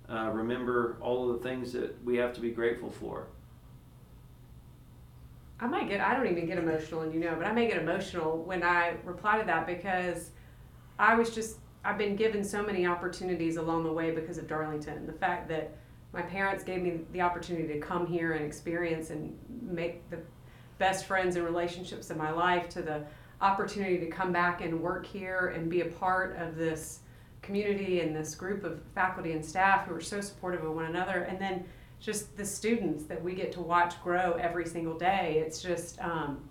uh, 0.09 0.29
remember 0.33 0.97
all 1.01 1.29
of 1.29 1.41
the 1.41 1.47
things 1.47 1.71
that 1.73 2.03
we 2.03 2.17
have 2.17 2.33
to 2.33 2.41
be 2.41 2.51
grateful 2.51 2.89
for. 2.89 3.27
I 5.59 5.67
might 5.67 5.87
get, 5.87 6.01
I 6.01 6.13
don't 6.15 6.27
even 6.27 6.45
get 6.45 6.57
emotional, 6.57 7.01
and 7.01 7.13
you 7.13 7.19
know, 7.19 7.35
but 7.37 7.45
I 7.45 7.51
may 7.53 7.67
get 7.67 7.77
emotional 7.77 8.43
when 8.43 8.61
I 8.61 8.95
reply 9.05 9.39
to 9.39 9.45
that 9.45 9.65
because 9.65 10.31
I 10.99 11.15
was 11.15 11.33
just, 11.33 11.57
I've 11.83 11.97
been 11.97 12.15
given 12.15 12.43
so 12.43 12.61
many 12.61 12.85
opportunities 12.85 13.57
along 13.57 13.85
the 13.85 13.91
way 13.91 14.11
because 14.11 14.37
of 14.37 14.47
Darlington. 14.47 15.05
The 15.07 15.13
fact 15.13 15.47
that 15.49 15.71
my 16.11 16.21
parents 16.21 16.63
gave 16.63 16.81
me 16.81 17.01
the 17.11 17.21
opportunity 17.21 17.67
to 17.67 17.79
come 17.79 18.05
here 18.05 18.33
and 18.33 18.45
experience 18.45 19.09
and 19.09 19.37
make 19.61 20.09
the 20.09 20.19
best 20.77 21.05
friends 21.05 21.35
and 21.35 21.45
relationships 21.45 22.09
in 22.09 22.17
my 22.17 22.31
life 22.31 22.67
to 22.69 22.81
the 22.81 23.03
opportunity 23.41 23.97
to 23.97 24.07
come 24.07 24.31
back 24.31 24.61
and 24.61 24.81
work 24.81 25.05
here 25.05 25.53
and 25.55 25.69
be 25.69 25.81
a 25.81 25.85
part 25.85 26.37
of 26.37 26.55
this 26.55 26.99
community 27.45 28.01
and 28.01 28.15
this 28.15 28.35
group 28.35 28.63
of 28.63 28.81
faculty 28.93 29.31
and 29.31 29.45
staff 29.45 29.87
who 29.87 29.95
are 29.95 30.01
so 30.01 30.19
supportive 30.21 30.63
of 30.63 30.73
one 30.73 30.85
another. 30.85 31.23
And 31.23 31.39
then 31.39 31.63
just 31.99 32.35
the 32.35 32.45
students 32.45 33.05
that 33.05 33.21
we 33.23 33.33
get 33.33 33.51
to 33.53 33.61
watch 33.61 34.01
grow 34.03 34.33
every 34.33 34.65
single 34.65 34.97
day. 34.97 35.43
It's 35.45 35.61
just, 35.61 35.99
um, 36.01 36.43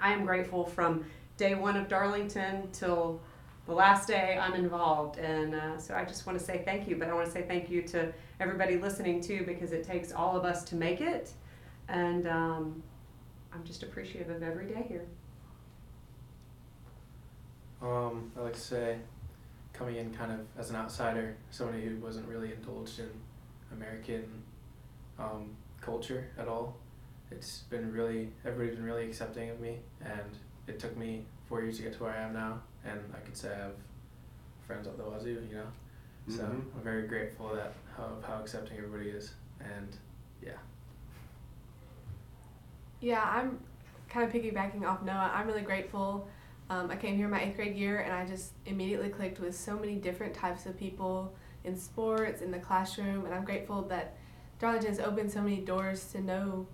I 0.00 0.12
am 0.12 0.24
grateful 0.24 0.64
from 0.64 1.04
day 1.36 1.54
one 1.54 1.76
of 1.76 1.88
Darlington 1.88 2.68
till 2.72 3.20
the 3.66 3.72
last 3.72 4.06
day 4.06 4.38
I'm 4.40 4.54
involved. 4.54 5.18
And 5.18 5.54
uh, 5.54 5.78
so 5.78 5.94
I 5.94 6.04
just 6.04 6.26
want 6.26 6.38
to 6.38 6.44
say 6.44 6.62
thank 6.64 6.86
you, 6.86 6.96
but 6.96 7.08
I 7.08 7.14
want 7.14 7.26
to 7.26 7.32
say 7.32 7.42
thank 7.42 7.68
you 7.68 7.82
to 7.82 8.12
everybody 8.38 8.76
listening 8.76 9.20
too, 9.20 9.44
because 9.44 9.72
it 9.72 9.84
takes 9.84 10.12
all 10.12 10.36
of 10.36 10.44
us 10.44 10.62
to 10.64 10.76
make 10.76 11.00
it. 11.00 11.32
And 11.88 12.26
um, 12.26 12.82
I'm 13.52 13.64
just 13.64 13.82
appreciative 13.82 14.30
of 14.30 14.42
every 14.42 14.66
day 14.66 14.84
here. 14.88 15.06
Um, 17.82 18.32
I 18.36 18.42
like 18.42 18.54
to 18.54 18.60
say, 18.60 18.98
coming 19.76 19.96
in 19.96 20.12
kind 20.12 20.32
of 20.32 20.40
as 20.58 20.70
an 20.70 20.76
outsider, 20.76 21.36
somebody 21.50 21.82
who 21.84 21.96
wasn't 21.96 22.26
really 22.28 22.52
indulged 22.52 22.98
in 22.98 23.10
American 23.72 24.24
um, 25.18 25.50
culture 25.80 26.28
at 26.38 26.48
all. 26.48 26.76
It's 27.30 27.60
been 27.70 27.92
really, 27.92 28.30
everybody's 28.44 28.76
been 28.76 28.84
really 28.84 29.04
accepting 29.04 29.50
of 29.50 29.60
me, 29.60 29.78
and 30.00 30.38
it 30.66 30.78
took 30.78 30.96
me 30.96 31.24
four 31.48 31.62
years 31.62 31.76
to 31.76 31.82
get 31.82 31.92
to 31.94 32.02
where 32.04 32.12
I 32.12 32.22
am 32.22 32.32
now, 32.32 32.60
and 32.84 33.00
I 33.14 33.18
could 33.18 33.36
say 33.36 33.50
I 33.52 33.58
have 33.58 33.74
friends 34.66 34.86
up 34.86 34.96
the 34.96 35.04
wazoo, 35.04 35.46
you 35.48 35.56
know. 35.56 35.66
So 36.28 36.42
Mhm. 36.42 36.74
I'm 36.74 36.82
very 36.82 37.06
grateful 37.06 37.54
that 37.54 37.74
of 37.98 38.22
how 38.24 38.40
accepting 38.40 38.76
everybody 38.78 39.10
is, 39.10 39.34
and 39.60 39.96
yeah. 40.42 40.58
Yeah, 43.00 43.22
I'm 43.22 43.60
kind 44.08 44.26
of 44.26 44.32
piggybacking 44.32 44.84
off 44.84 45.02
Noah. 45.02 45.30
I'm 45.34 45.46
really 45.46 45.62
grateful. 45.62 46.28
Um, 46.68 46.90
I 46.90 46.96
came 46.96 47.16
here 47.16 47.28
my 47.28 47.42
eighth 47.42 47.56
grade 47.56 47.76
year 47.76 48.00
and 48.00 48.12
I 48.12 48.26
just 48.26 48.52
immediately 48.66 49.08
clicked 49.08 49.38
with 49.38 49.56
so 49.56 49.78
many 49.78 49.94
different 49.94 50.34
types 50.34 50.66
of 50.66 50.76
people 50.76 51.32
in 51.64 51.76
sports, 51.76 52.42
in 52.42 52.50
the 52.50 52.58
classroom, 52.58 53.24
and 53.24 53.34
I'm 53.34 53.44
grateful 53.44 53.82
that 53.82 54.16
Darlington 54.58 54.90
has 54.90 55.00
opened 55.00 55.30
so 55.30 55.42
many 55.42 55.58
doors 55.58 56.10
to 56.12 56.20
know 56.20 56.66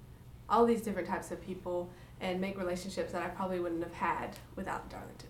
all 0.49 0.65
these 0.65 0.83
different 0.83 1.09
types 1.09 1.31
of 1.31 1.45
people 1.45 1.91
and 2.21 2.41
make 2.41 2.59
relationships 2.59 3.13
that 3.13 3.23
I 3.23 3.29
probably 3.29 3.59
wouldn't 3.59 3.83
have 3.83 3.95
had 3.95 4.37
without 4.55 4.89
Darlington. 4.89 5.29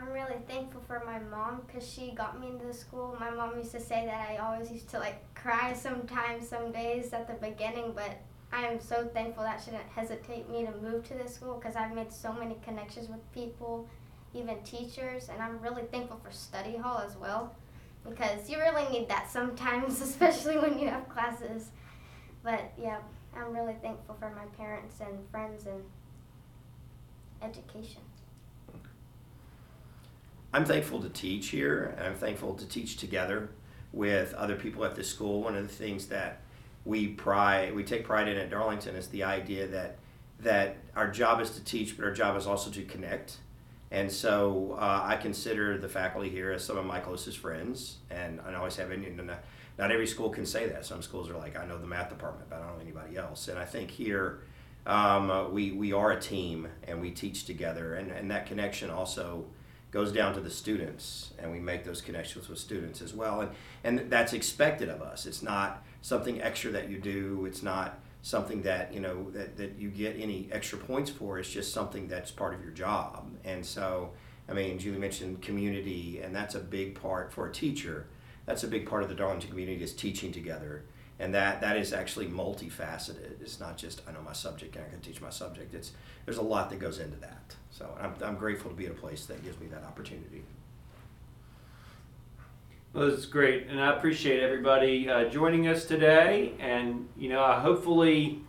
I'm 0.00 0.12
really 0.12 0.38
thankful 0.48 0.82
for 0.86 1.02
my 1.06 1.18
mom 1.18 1.62
because 1.66 1.88
she 1.88 2.10
got 2.10 2.40
me 2.40 2.48
into 2.48 2.66
the 2.66 2.74
school. 2.74 3.16
My 3.18 3.30
mom 3.30 3.56
used 3.56 3.72
to 3.72 3.80
say 3.80 4.04
that 4.06 4.28
I 4.28 4.36
always 4.38 4.70
used 4.70 4.88
to 4.90 4.98
like 4.98 5.22
cry 5.34 5.72
sometimes, 5.72 6.48
some 6.48 6.72
days 6.72 7.12
at 7.12 7.26
the 7.26 7.34
beginning, 7.34 7.92
but 7.94 8.18
I 8.54 8.66
am 8.66 8.80
so 8.80 9.04
thankful 9.12 9.42
that 9.42 9.60
she 9.60 9.72
didn't 9.72 9.88
hesitate 9.96 10.48
me 10.48 10.64
to 10.64 10.70
move 10.76 11.04
to 11.08 11.14
this 11.14 11.34
school 11.34 11.56
because 11.56 11.74
I've 11.74 11.92
made 11.92 12.12
so 12.12 12.32
many 12.32 12.56
connections 12.64 13.08
with 13.08 13.20
people, 13.32 13.88
even 14.32 14.62
teachers, 14.62 15.28
and 15.28 15.42
I'm 15.42 15.60
really 15.60 15.82
thankful 15.90 16.20
for 16.22 16.30
study 16.30 16.76
hall 16.76 17.02
as 17.04 17.16
well 17.16 17.52
because 18.08 18.48
you 18.48 18.58
really 18.58 18.88
need 18.92 19.08
that 19.08 19.28
sometimes, 19.28 20.00
especially 20.08 20.56
when 20.56 20.78
you 20.78 20.86
have 20.86 21.08
classes. 21.08 21.70
But 22.44 22.72
yeah, 22.80 22.98
I'm 23.36 23.52
really 23.52 23.74
thankful 23.82 24.14
for 24.20 24.30
my 24.30 24.44
parents 24.56 25.00
and 25.00 25.18
friends 25.32 25.66
and 25.66 25.82
education. 27.42 28.02
I'm 30.52 30.64
thankful 30.64 31.02
to 31.02 31.08
teach 31.08 31.48
here, 31.48 31.92
and 31.98 32.06
I'm 32.06 32.14
thankful 32.14 32.54
to 32.54 32.68
teach 32.68 32.98
together 32.98 33.50
with 33.92 34.32
other 34.34 34.54
people 34.54 34.84
at 34.84 34.94
this 34.94 35.08
school. 35.08 35.42
One 35.42 35.56
of 35.56 35.66
the 35.66 35.74
things 35.74 36.06
that 36.06 36.43
we 36.84 37.08
pride, 37.08 37.74
we 37.74 37.84
take 37.84 38.04
pride 38.04 38.28
in 38.28 38.36
at 38.36 38.50
Darlington 38.50 38.94
is 38.94 39.08
the 39.08 39.24
idea 39.24 39.66
that 39.68 39.96
that 40.40 40.76
our 40.94 41.10
job 41.10 41.40
is 41.40 41.50
to 41.50 41.64
teach, 41.64 41.96
but 41.96 42.04
our 42.04 42.12
job 42.12 42.36
is 42.36 42.46
also 42.46 42.70
to 42.70 42.82
connect. 42.82 43.38
And 43.90 44.10
so 44.10 44.76
uh, 44.78 45.02
I 45.04 45.16
consider 45.16 45.78
the 45.78 45.88
faculty 45.88 46.28
here 46.28 46.50
as 46.50 46.64
some 46.64 46.76
of 46.76 46.84
my 46.84 47.00
closest 47.00 47.38
friends, 47.38 47.98
and 48.10 48.40
I 48.40 48.54
always 48.54 48.76
have. 48.76 48.90
And 48.90 49.16
not, 49.16 49.38
not 49.78 49.92
every 49.92 50.06
school 50.06 50.30
can 50.30 50.44
say 50.44 50.68
that. 50.68 50.84
Some 50.84 51.00
schools 51.00 51.30
are 51.30 51.36
like, 51.36 51.56
I 51.56 51.64
know 51.64 51.78
the 51.78 51.86
math 51.86 52.10
department, 52.10 52.50
but 52.50 52.56
I 52.56 52.58
don't 52.60 52.76
know 52.76 52.82
anybody 52.82 53.16
else. 53.16 53.48
And 53.48 53.58
I 53.58 53.64
think 53.64 53.90
here 53.90 54.40
um, 54.84 55.52
we 55.52 55.72
we 55.72 55.92
are 55.92 56.12
a 56.12 56.20
team, 56.20 56.68
and 56.86 57.00
we 57.00 57.10
teach 57.10 57.44
together, 57.44 57.94
and 57.94 58.10
and 58.10 58.30
that 58.30 58.46
connection 58.46 58.90
also 58.90 59.46
goes 59.94 60.10
down 60.10 60.34
to 60.34 60.40
the 60.40 60.50
students 60.50 61.30
and 61.38 61.52
we 61.52 61.60
make 61.60 61.84
those 61.84 62.00
connections 62.00 62.48
with 62.48 62.58
students 62.58 63.00
as 63.00 63.14
well 63.14 63.42
and 63.42 63.50
and 63.84 64.10
that's 64.10 64.32
expected 64.32 64.88
of 64.88 65.00
us 65.00 65.24
it's 65.24 65.40
not 65.40 65.84
something 66.04 66.42
extra 66.42 66.70
that 66.70 66.90
you 66.90 66.98
do. 66.98 67.46
It's 67.46 67.62
not 67.62 67.98
something 68.20 68.60
that 68.60 68.92
you 68.92 69.00
know 69.00 69.30
that, 69.30 69.56
that 69.56 69.78
you 69.78 69.88
get 69.88 70.20
any 70.20 70.50
extra 70.52 70.76
points 70.76 71.10
for. 71.10 71.38
It's 71.38 71.48
just 71.48 71.72
something 71.72 72.08
that's 72.08 72.30
part 72.30 72.52
of 72.52 72.60
your 72.62 72.72
job. 72.72 73.26
And 73.44 73.64
so 73.64 74.12
i 74.46 74.52
mean 74.52 74.78
julie 74.78 74.98
mentioned 74.98 75.40
community 75.40 76.20
and 76.22 76.36
that's 76.36 76.54
a 76.54 76.60
big 76.60 77.00
part 77.00 77.32
for 77.32 77.48
a 77.48 77.52
teacher. 77.52 78.06
That's 78.44 78.62
a 78.62 78.68
big 78.68 78.86
part 78.86 79.02
of 79.02 79.08
the 79.08 79.14
darlington 79.14 79.48
community 79.48 79.82
is 79.82 79.94
teaching 79.94 80.30
together. 80.30 80.84
And 81.18 81.32
that 81.32 81.62
that 81.62 81.78
is 81.78 81.94
actually 81.94 82.26
multifaceted. 82.26 83.40
It's 83.40 83.58
not 83.58 83.78
just 83.78 84.02
i 84.06 84.12
know 84.12 84.20
my 84.20 84.34
subject 84.34 84.76
and 84.76 84.84
i 84.84 84.88
can 84.90 85.00
teach 85.00 85.22
my 85.22 85.30
subject. 85.30 85.72
It's 85.72 85.92
there's 86.26 86.38
a 86.38 86.42
lot 86.54 86.68
that 86.68 86.78
goes 86.78 86.98
into 86.98 87.16
that. 87.20 87.56
So 87.70 87.88
I'm, 87.98 88.12
I'm 88.22 88.36
grateful 88.36 88.70
to 88.70 88.76
be 88.76 88.84
at 88.84 88.92
a 88.92 89.00
place 89.06 89.24
that 89.24 89.42
gives 89.42 89.58
me 89.58 89.68
that 89.68 89.84
opportunity. 89.84 90.44
Well, 92.94 93.08
it's 93.08 93.26
great, 93.26 93.66
and 93.66 93.80
I 93.80 93.92
appreciate 93.96 94.40
everybody 94.40 95.10
uh, 95.10 95.28
joining 95.28 95.66
us 95.66 95.84
today. 95.84 96.52
And 96.60 97.08
you 97.16 97.28
know, 97.28 97.42
uh, 97.42 97.60
hopefully, 97.60 98.42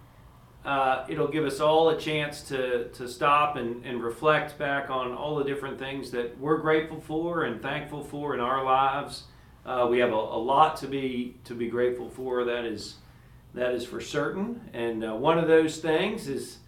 uh, 0.63 1.03
it'll 1.10 1.29
give 1.29 1.45
us 1.45 1.60
all 1.60 1.89
a 1.89 1.99
chance 1.99 2.43
to 2.49 2.89
to 2.89 3.08
stop 3.08 3.55
and, 3.55 3.84
and 3.84 4.03
reflect 4.03 4.60
back 4.60 4.91
on 4.91 5.13
all 5.13 5.36
the 5.36 5.43
different 5.43 5.79
things 5.79 6.12
that 6.12 6.39
we're 6.39 6.60
grateful 6.60 7.01
for 7.01 7.45
and 7.45 7.60
thankful 7.60 8.03
for 8.03 8.36
in 8.36 8.39
our 8.39 8.63
lives. 8.63 9.23
Uh, 9.65 9.88
we 9.89 9.97
have 9.97 10.12
a, 10.12 10.15
a, 10.15 10.38
lot 10.38 10.77
to 10.77 10.88
be 10.88 11.38
to 11.45 11.55
be 11.55 11.67
grateful 11.67 12.08
for. 12.08 12.43
That 12.43 12.65
is 12.65 12.97
that 13.55 13.73
is 13.73 13.84
for 13.84 13.99
certain. 13.99 14.62
And 14.73 15.03
uh, 15.03 15.15
one 15.15 15.39
of 15.39 15.47
those 15.47 15.79
things 15.79 16.27
is 16.27 16.60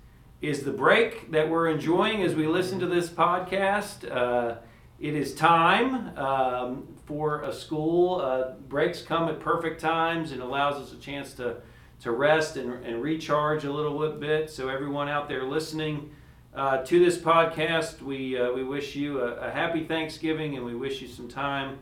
is 0.41 0.63
the 0.63 0.73
break 0.73 1.29
that 1.29 1.47
we're 1.47 1.67
enjoying 1.67 2.23
as 2.23 2.33
we 2.33 2.47
listen 2.47 2.79
to 2.79 2.87
this 2.87 3.07
podcast. 3.07 4.59
It 4.99 5.13
is 5.13 5.35
time 5.35 6.17
um, 6.17 6.87
for 7.05 7.43
a 7.43 7.53
school. 7.53 8.19
Uh, 8.19 8.53
breaks 8.67 9.03
come 9.03 9.29
at 9.29 9.39
perfect 9.39 9.79
times 9.79 10.31
and 10.31 10.41
allows 10.41 10.81
us 10.81 10.91
a 10.91 10.97
chance 10.97 11.33
to, 11.35 11.57
to 12.01 12.11
rest 12.11 12.57
and, 12.57 12.83
and 12.83 12.99
recharge 13.03 13.63
a 13.63 13.71
little 13.71 14.09
bit. 14.13 14.49
So, 14.49 14.69
everyone 14.69 15.07
out 15.07 15.29
there 15.29 15.43
listening 15.43 16.09
uh, 16.55 16.83
to 16.83 16.99
this 16.99 17.15
podcast, 17.15 18.01
we, 18.01 18.39
uh, 18.39 18.51
we 18.53 18.63
wish 18.63 18.95
you 18.95 19.21
a, 19.21 19.33
a, 19.35 19.51
happy 19.51 19.83
Thanksgiving 19.83 20.55
and 20.55 20.65
we 20.65 20.73
wish 20.73 20.99
you 20.99 21.07
some 21.07 21.27
time 21.27 21.77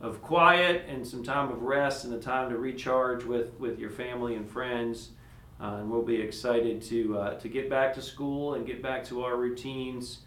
of 0.00 0.22
quiet 0.22 0.84
and 0.88 1.04
some 1.04 1.24
time 1.24 1.50
of 1.50 1.62
rest 1.62 2.04
and 2.04 2.14
a 2.14 2.20
time 2.20 2.50
to 2.50 2.56
recharge 2.56 3.24
with, 3.24 3.52
with 3.58 3.80
your 3.80 3.90
family 3.90 4.36
and 4.36 4.48
friends. 4.48 5.10
Uh, 5.60 5.78
and 5.80 5.90
we'll 5.90 6.02
be 6.02 6.20
excited 6.20 6.80
to, 6.82 7.18
uh, 7.18 7.34
to 7.40 7.48
get 7.48 7.68
back 7.68 7.92
to 7.94 8.00
school 8.00 8.54
and 8.54 8.64
get 8.64 8.80
back 8.80 9.04
to 9.06 9.24
our 9.24 9.36
routines 9.36 10.20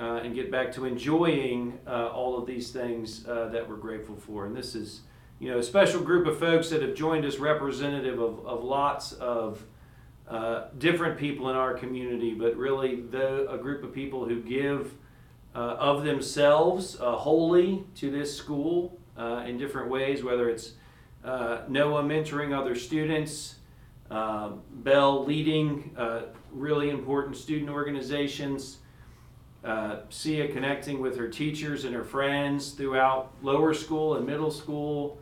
uh, 0.00 0.20
and 0.24 0.34
get 0.34 0.50
back 0.50 0.72
to 0.72 0.86
enjoying 0.86 1.78
uh, 1.86 2.08
all 2.08 2.38
of 2.38 2.46
these 2.46 2.70
things 2.70 3.26
uh, 3.26 3.48
that 3.48 3.68
we're 3.68 3.76
grateful 3.76 4.16
for. 4.16 4.46
And 4.46 4.56
this 4.56 4.74
is, 4.74 5.00
you 5.38 5.50
know, 5.50 5.58
a 5.58 5.62
special 5.62 6.00
group 6.00 6.26
of 6.26 6.38
folks 6.38 6.70
that 6.70 6.80
have 6.80 6.94
joined 6.94 7.26
us, 7.26 7.36
representative 7.36 8.18
of, 8.18 8.44
of 8.46 8.64
lots 8.64 9.12
of 9.12 9.62
uh, 10.26 10.68
different 10.78 11.18
people 11.18 11.50
in 11.50 11.56
our 11.56 11.74
community, 11.74 12.32
but 12.32 12.56
really 12.56 13.02
the, 13.02 13.50
a 13.50 13.58
group 13.58 13.84
of 13.84 13.92
people 13.92 14.24
who 14.26 14.40
give 14.40 14.94
uh, 15.54 15.58
of 15.58 16.04
themselves 16.04 16.98
uh, 17.00 17.16
wholly 17.16 17.84
to 17.96 18.10
this 18.10 18.34
school 18.34 18.96
in 19.44 19.58
different 19.58 19.90
ways, 19.90 20.24
whether 20.24 20.48
it's 20.48 20.72
Noah 21.22 22.02
mentoring 22.02 22.58
other 22.58 22.74
students. 22.74 23.56
Belle 24.08 25.24
leading 25.26 25.94
really 26.50 26.88
important 26.88 27.36
student 27.36 27.68
organizations, 27.68 28.78
uh, 29.64 29.96
Siya 30.10 30.52
connecting 30.52 31.00
with 31.00 31.16
her 31.16 31.28
teachers 31.28 31.84
and 31.84 31.94
her 31.94 32.04
friends 32.04 32.70
throughout 32.70 33.32
lower 33.42 33.74
school 33.74 34.16
and 34.16 34.26
middle 34.26 34.50
school. 34.50 35.18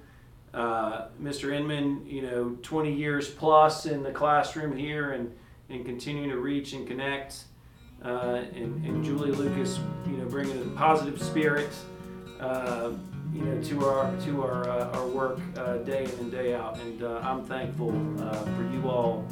Uh, 0.54 1.08
Mr. 1.20 1.52
Inman, 1.52 2.06
you 2.06 2.22
know, 2.22 2.56
20 2.62 2.92
years 2.92 3.28
plus 3.28 3.86
in 3.86 4.02
the 4.02 4.10
classroom 4.10 4.76
here 4.76 5.12
and, 5.12 5.34
and 5.68 5.84
continuing 5.84 6.30
to 6.30 6.38
reach 6.38 6.72
and 6.72 6.86
connect. 6.86 7.44
Uh, 8.04 8.44
and, 8.54 8.84
and 8.84 9.04
Julie 9.04 9.32
Lucas, 9.32 9.80
you 10.06 10.12
know, 10.12 10.24
bringing 10.26 10.60
a 10.62 10.76
positive 10.76 11.20
spirit, 11.20 11.70
uh, 12.38 12.92
you 13.34 13.42
know, 13.42 13.60
to 13.60 13.84
our 13.84 14.16
to 14.20 14.42
our 14.42 14.68
uh, 14.68 14.96
our 14.96 15.06
work 15.08 15.40
uh, 15.56 15.78
day 15.78 16.04
in 16.04 16.10
and 16.10 16.30
day 16.30 16.54
out. 16.54 16.78
And 16.78 17.02
uh, 17.02 17.20
I'm 17.24 17.44
thankful 17.44 17.90
for 18.56 18.68
you 18.72 18.88
all 18.88 19.26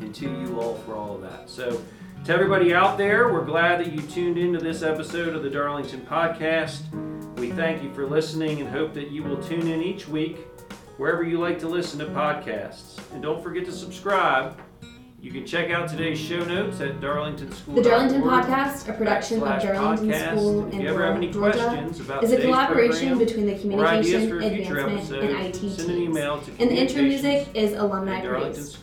and 0.00 0.12
to 0.16 0.24
you 0.24 0.60
all 0.60 0.74
for 0.78 0.96
all 0.96 1.14
of 1.14 1.22
that. 1.22 1.48
So. 1.48 1.80
To 2.26 2.32
everybody 2.32 2.72
out 2.72 2.98
there, 2.98 3.32
we're 3.32 3.44
glad 3.44 3.80
that 3.80 3.92
you 3.92 4.00
tuned 4.00 4.38
into 4.38 4.60
this 4.60 4.84
episode 4.84 5.34
of 5.34 5.42
the 5.42 5.50
Darlington 5.50 6.02
Podcast. 6.02 6.82
We 7.36 7.50
thank 7.50 7.82
you 7.82 7.92
for 7.92 8.06
listening 8.06 8.60
and 8.60 8.70
hope 8.70 8.94
that 8.94 9.10
you 9.10 9.24
will 9.24 9.42
tune 9.42 9.66
in 9.66 9.82
each 9.82 10.06
week 10.06 10.46
wherever 10.98 11.24
you 11.24 11.40
like 11.40 11.58
to 11.58 11.68
listen 11.68 11.98
to 11.98 12.06
podcasts. 12.06 13.00
And 13.12 13.24
don't 13.24 13.42
forget 13.42 13.64
to 13.64 13.72
subscribe 13.72 14.56
you 15.22 15.30
can 15.30 15.46
check 15.46 15.70
out 15.70 15.88
today's 15.88 16.18
show 16.18 16.44
notes 16.44 16.80
at 16.80 17.00
Darlington 17.00 17.52
School. 17.52 17.76
The 17.76 17.82
Darlington 17.82 18.22
Podcast, 18.22 18.88
a 18.88 18.92
production 18.92 19.40
of 19.40 19.62
Darlington 19.62 20.10
podcast. 20.10 20.36
School 20.36 20.66
if 20.66 20.74
in 20.74 20.80
you 20.80 20.88
ever 20.88 21.06
have 21.06 21.14
any 21.14 21.30
Georgia, 21.30 21.58
questions 21.58 22.00
about 22.00 22.24
is 22.24 22.32
a 22.32 22.40
collaboration 22.40 23.18
between 23.18 23.46
the 23.46 23.56
Communication, 23.56 24.42
Advancement, 24.42 24.82
episode, 24.82 25.22
and 25.22 25.46
IT 25.46 25.54
teams. 25.54 25.76
Send 25.76 25.90
an 25.90 25.98
email 25.98 26.40
to 26.40 26.50
and 26.58 26.70
the 26.70 26.74
intro 26.74 27.02
music 27.02 27.46
is 27.54 27.74
Alumni 27.74 28.26
Praise. 28.26 28.76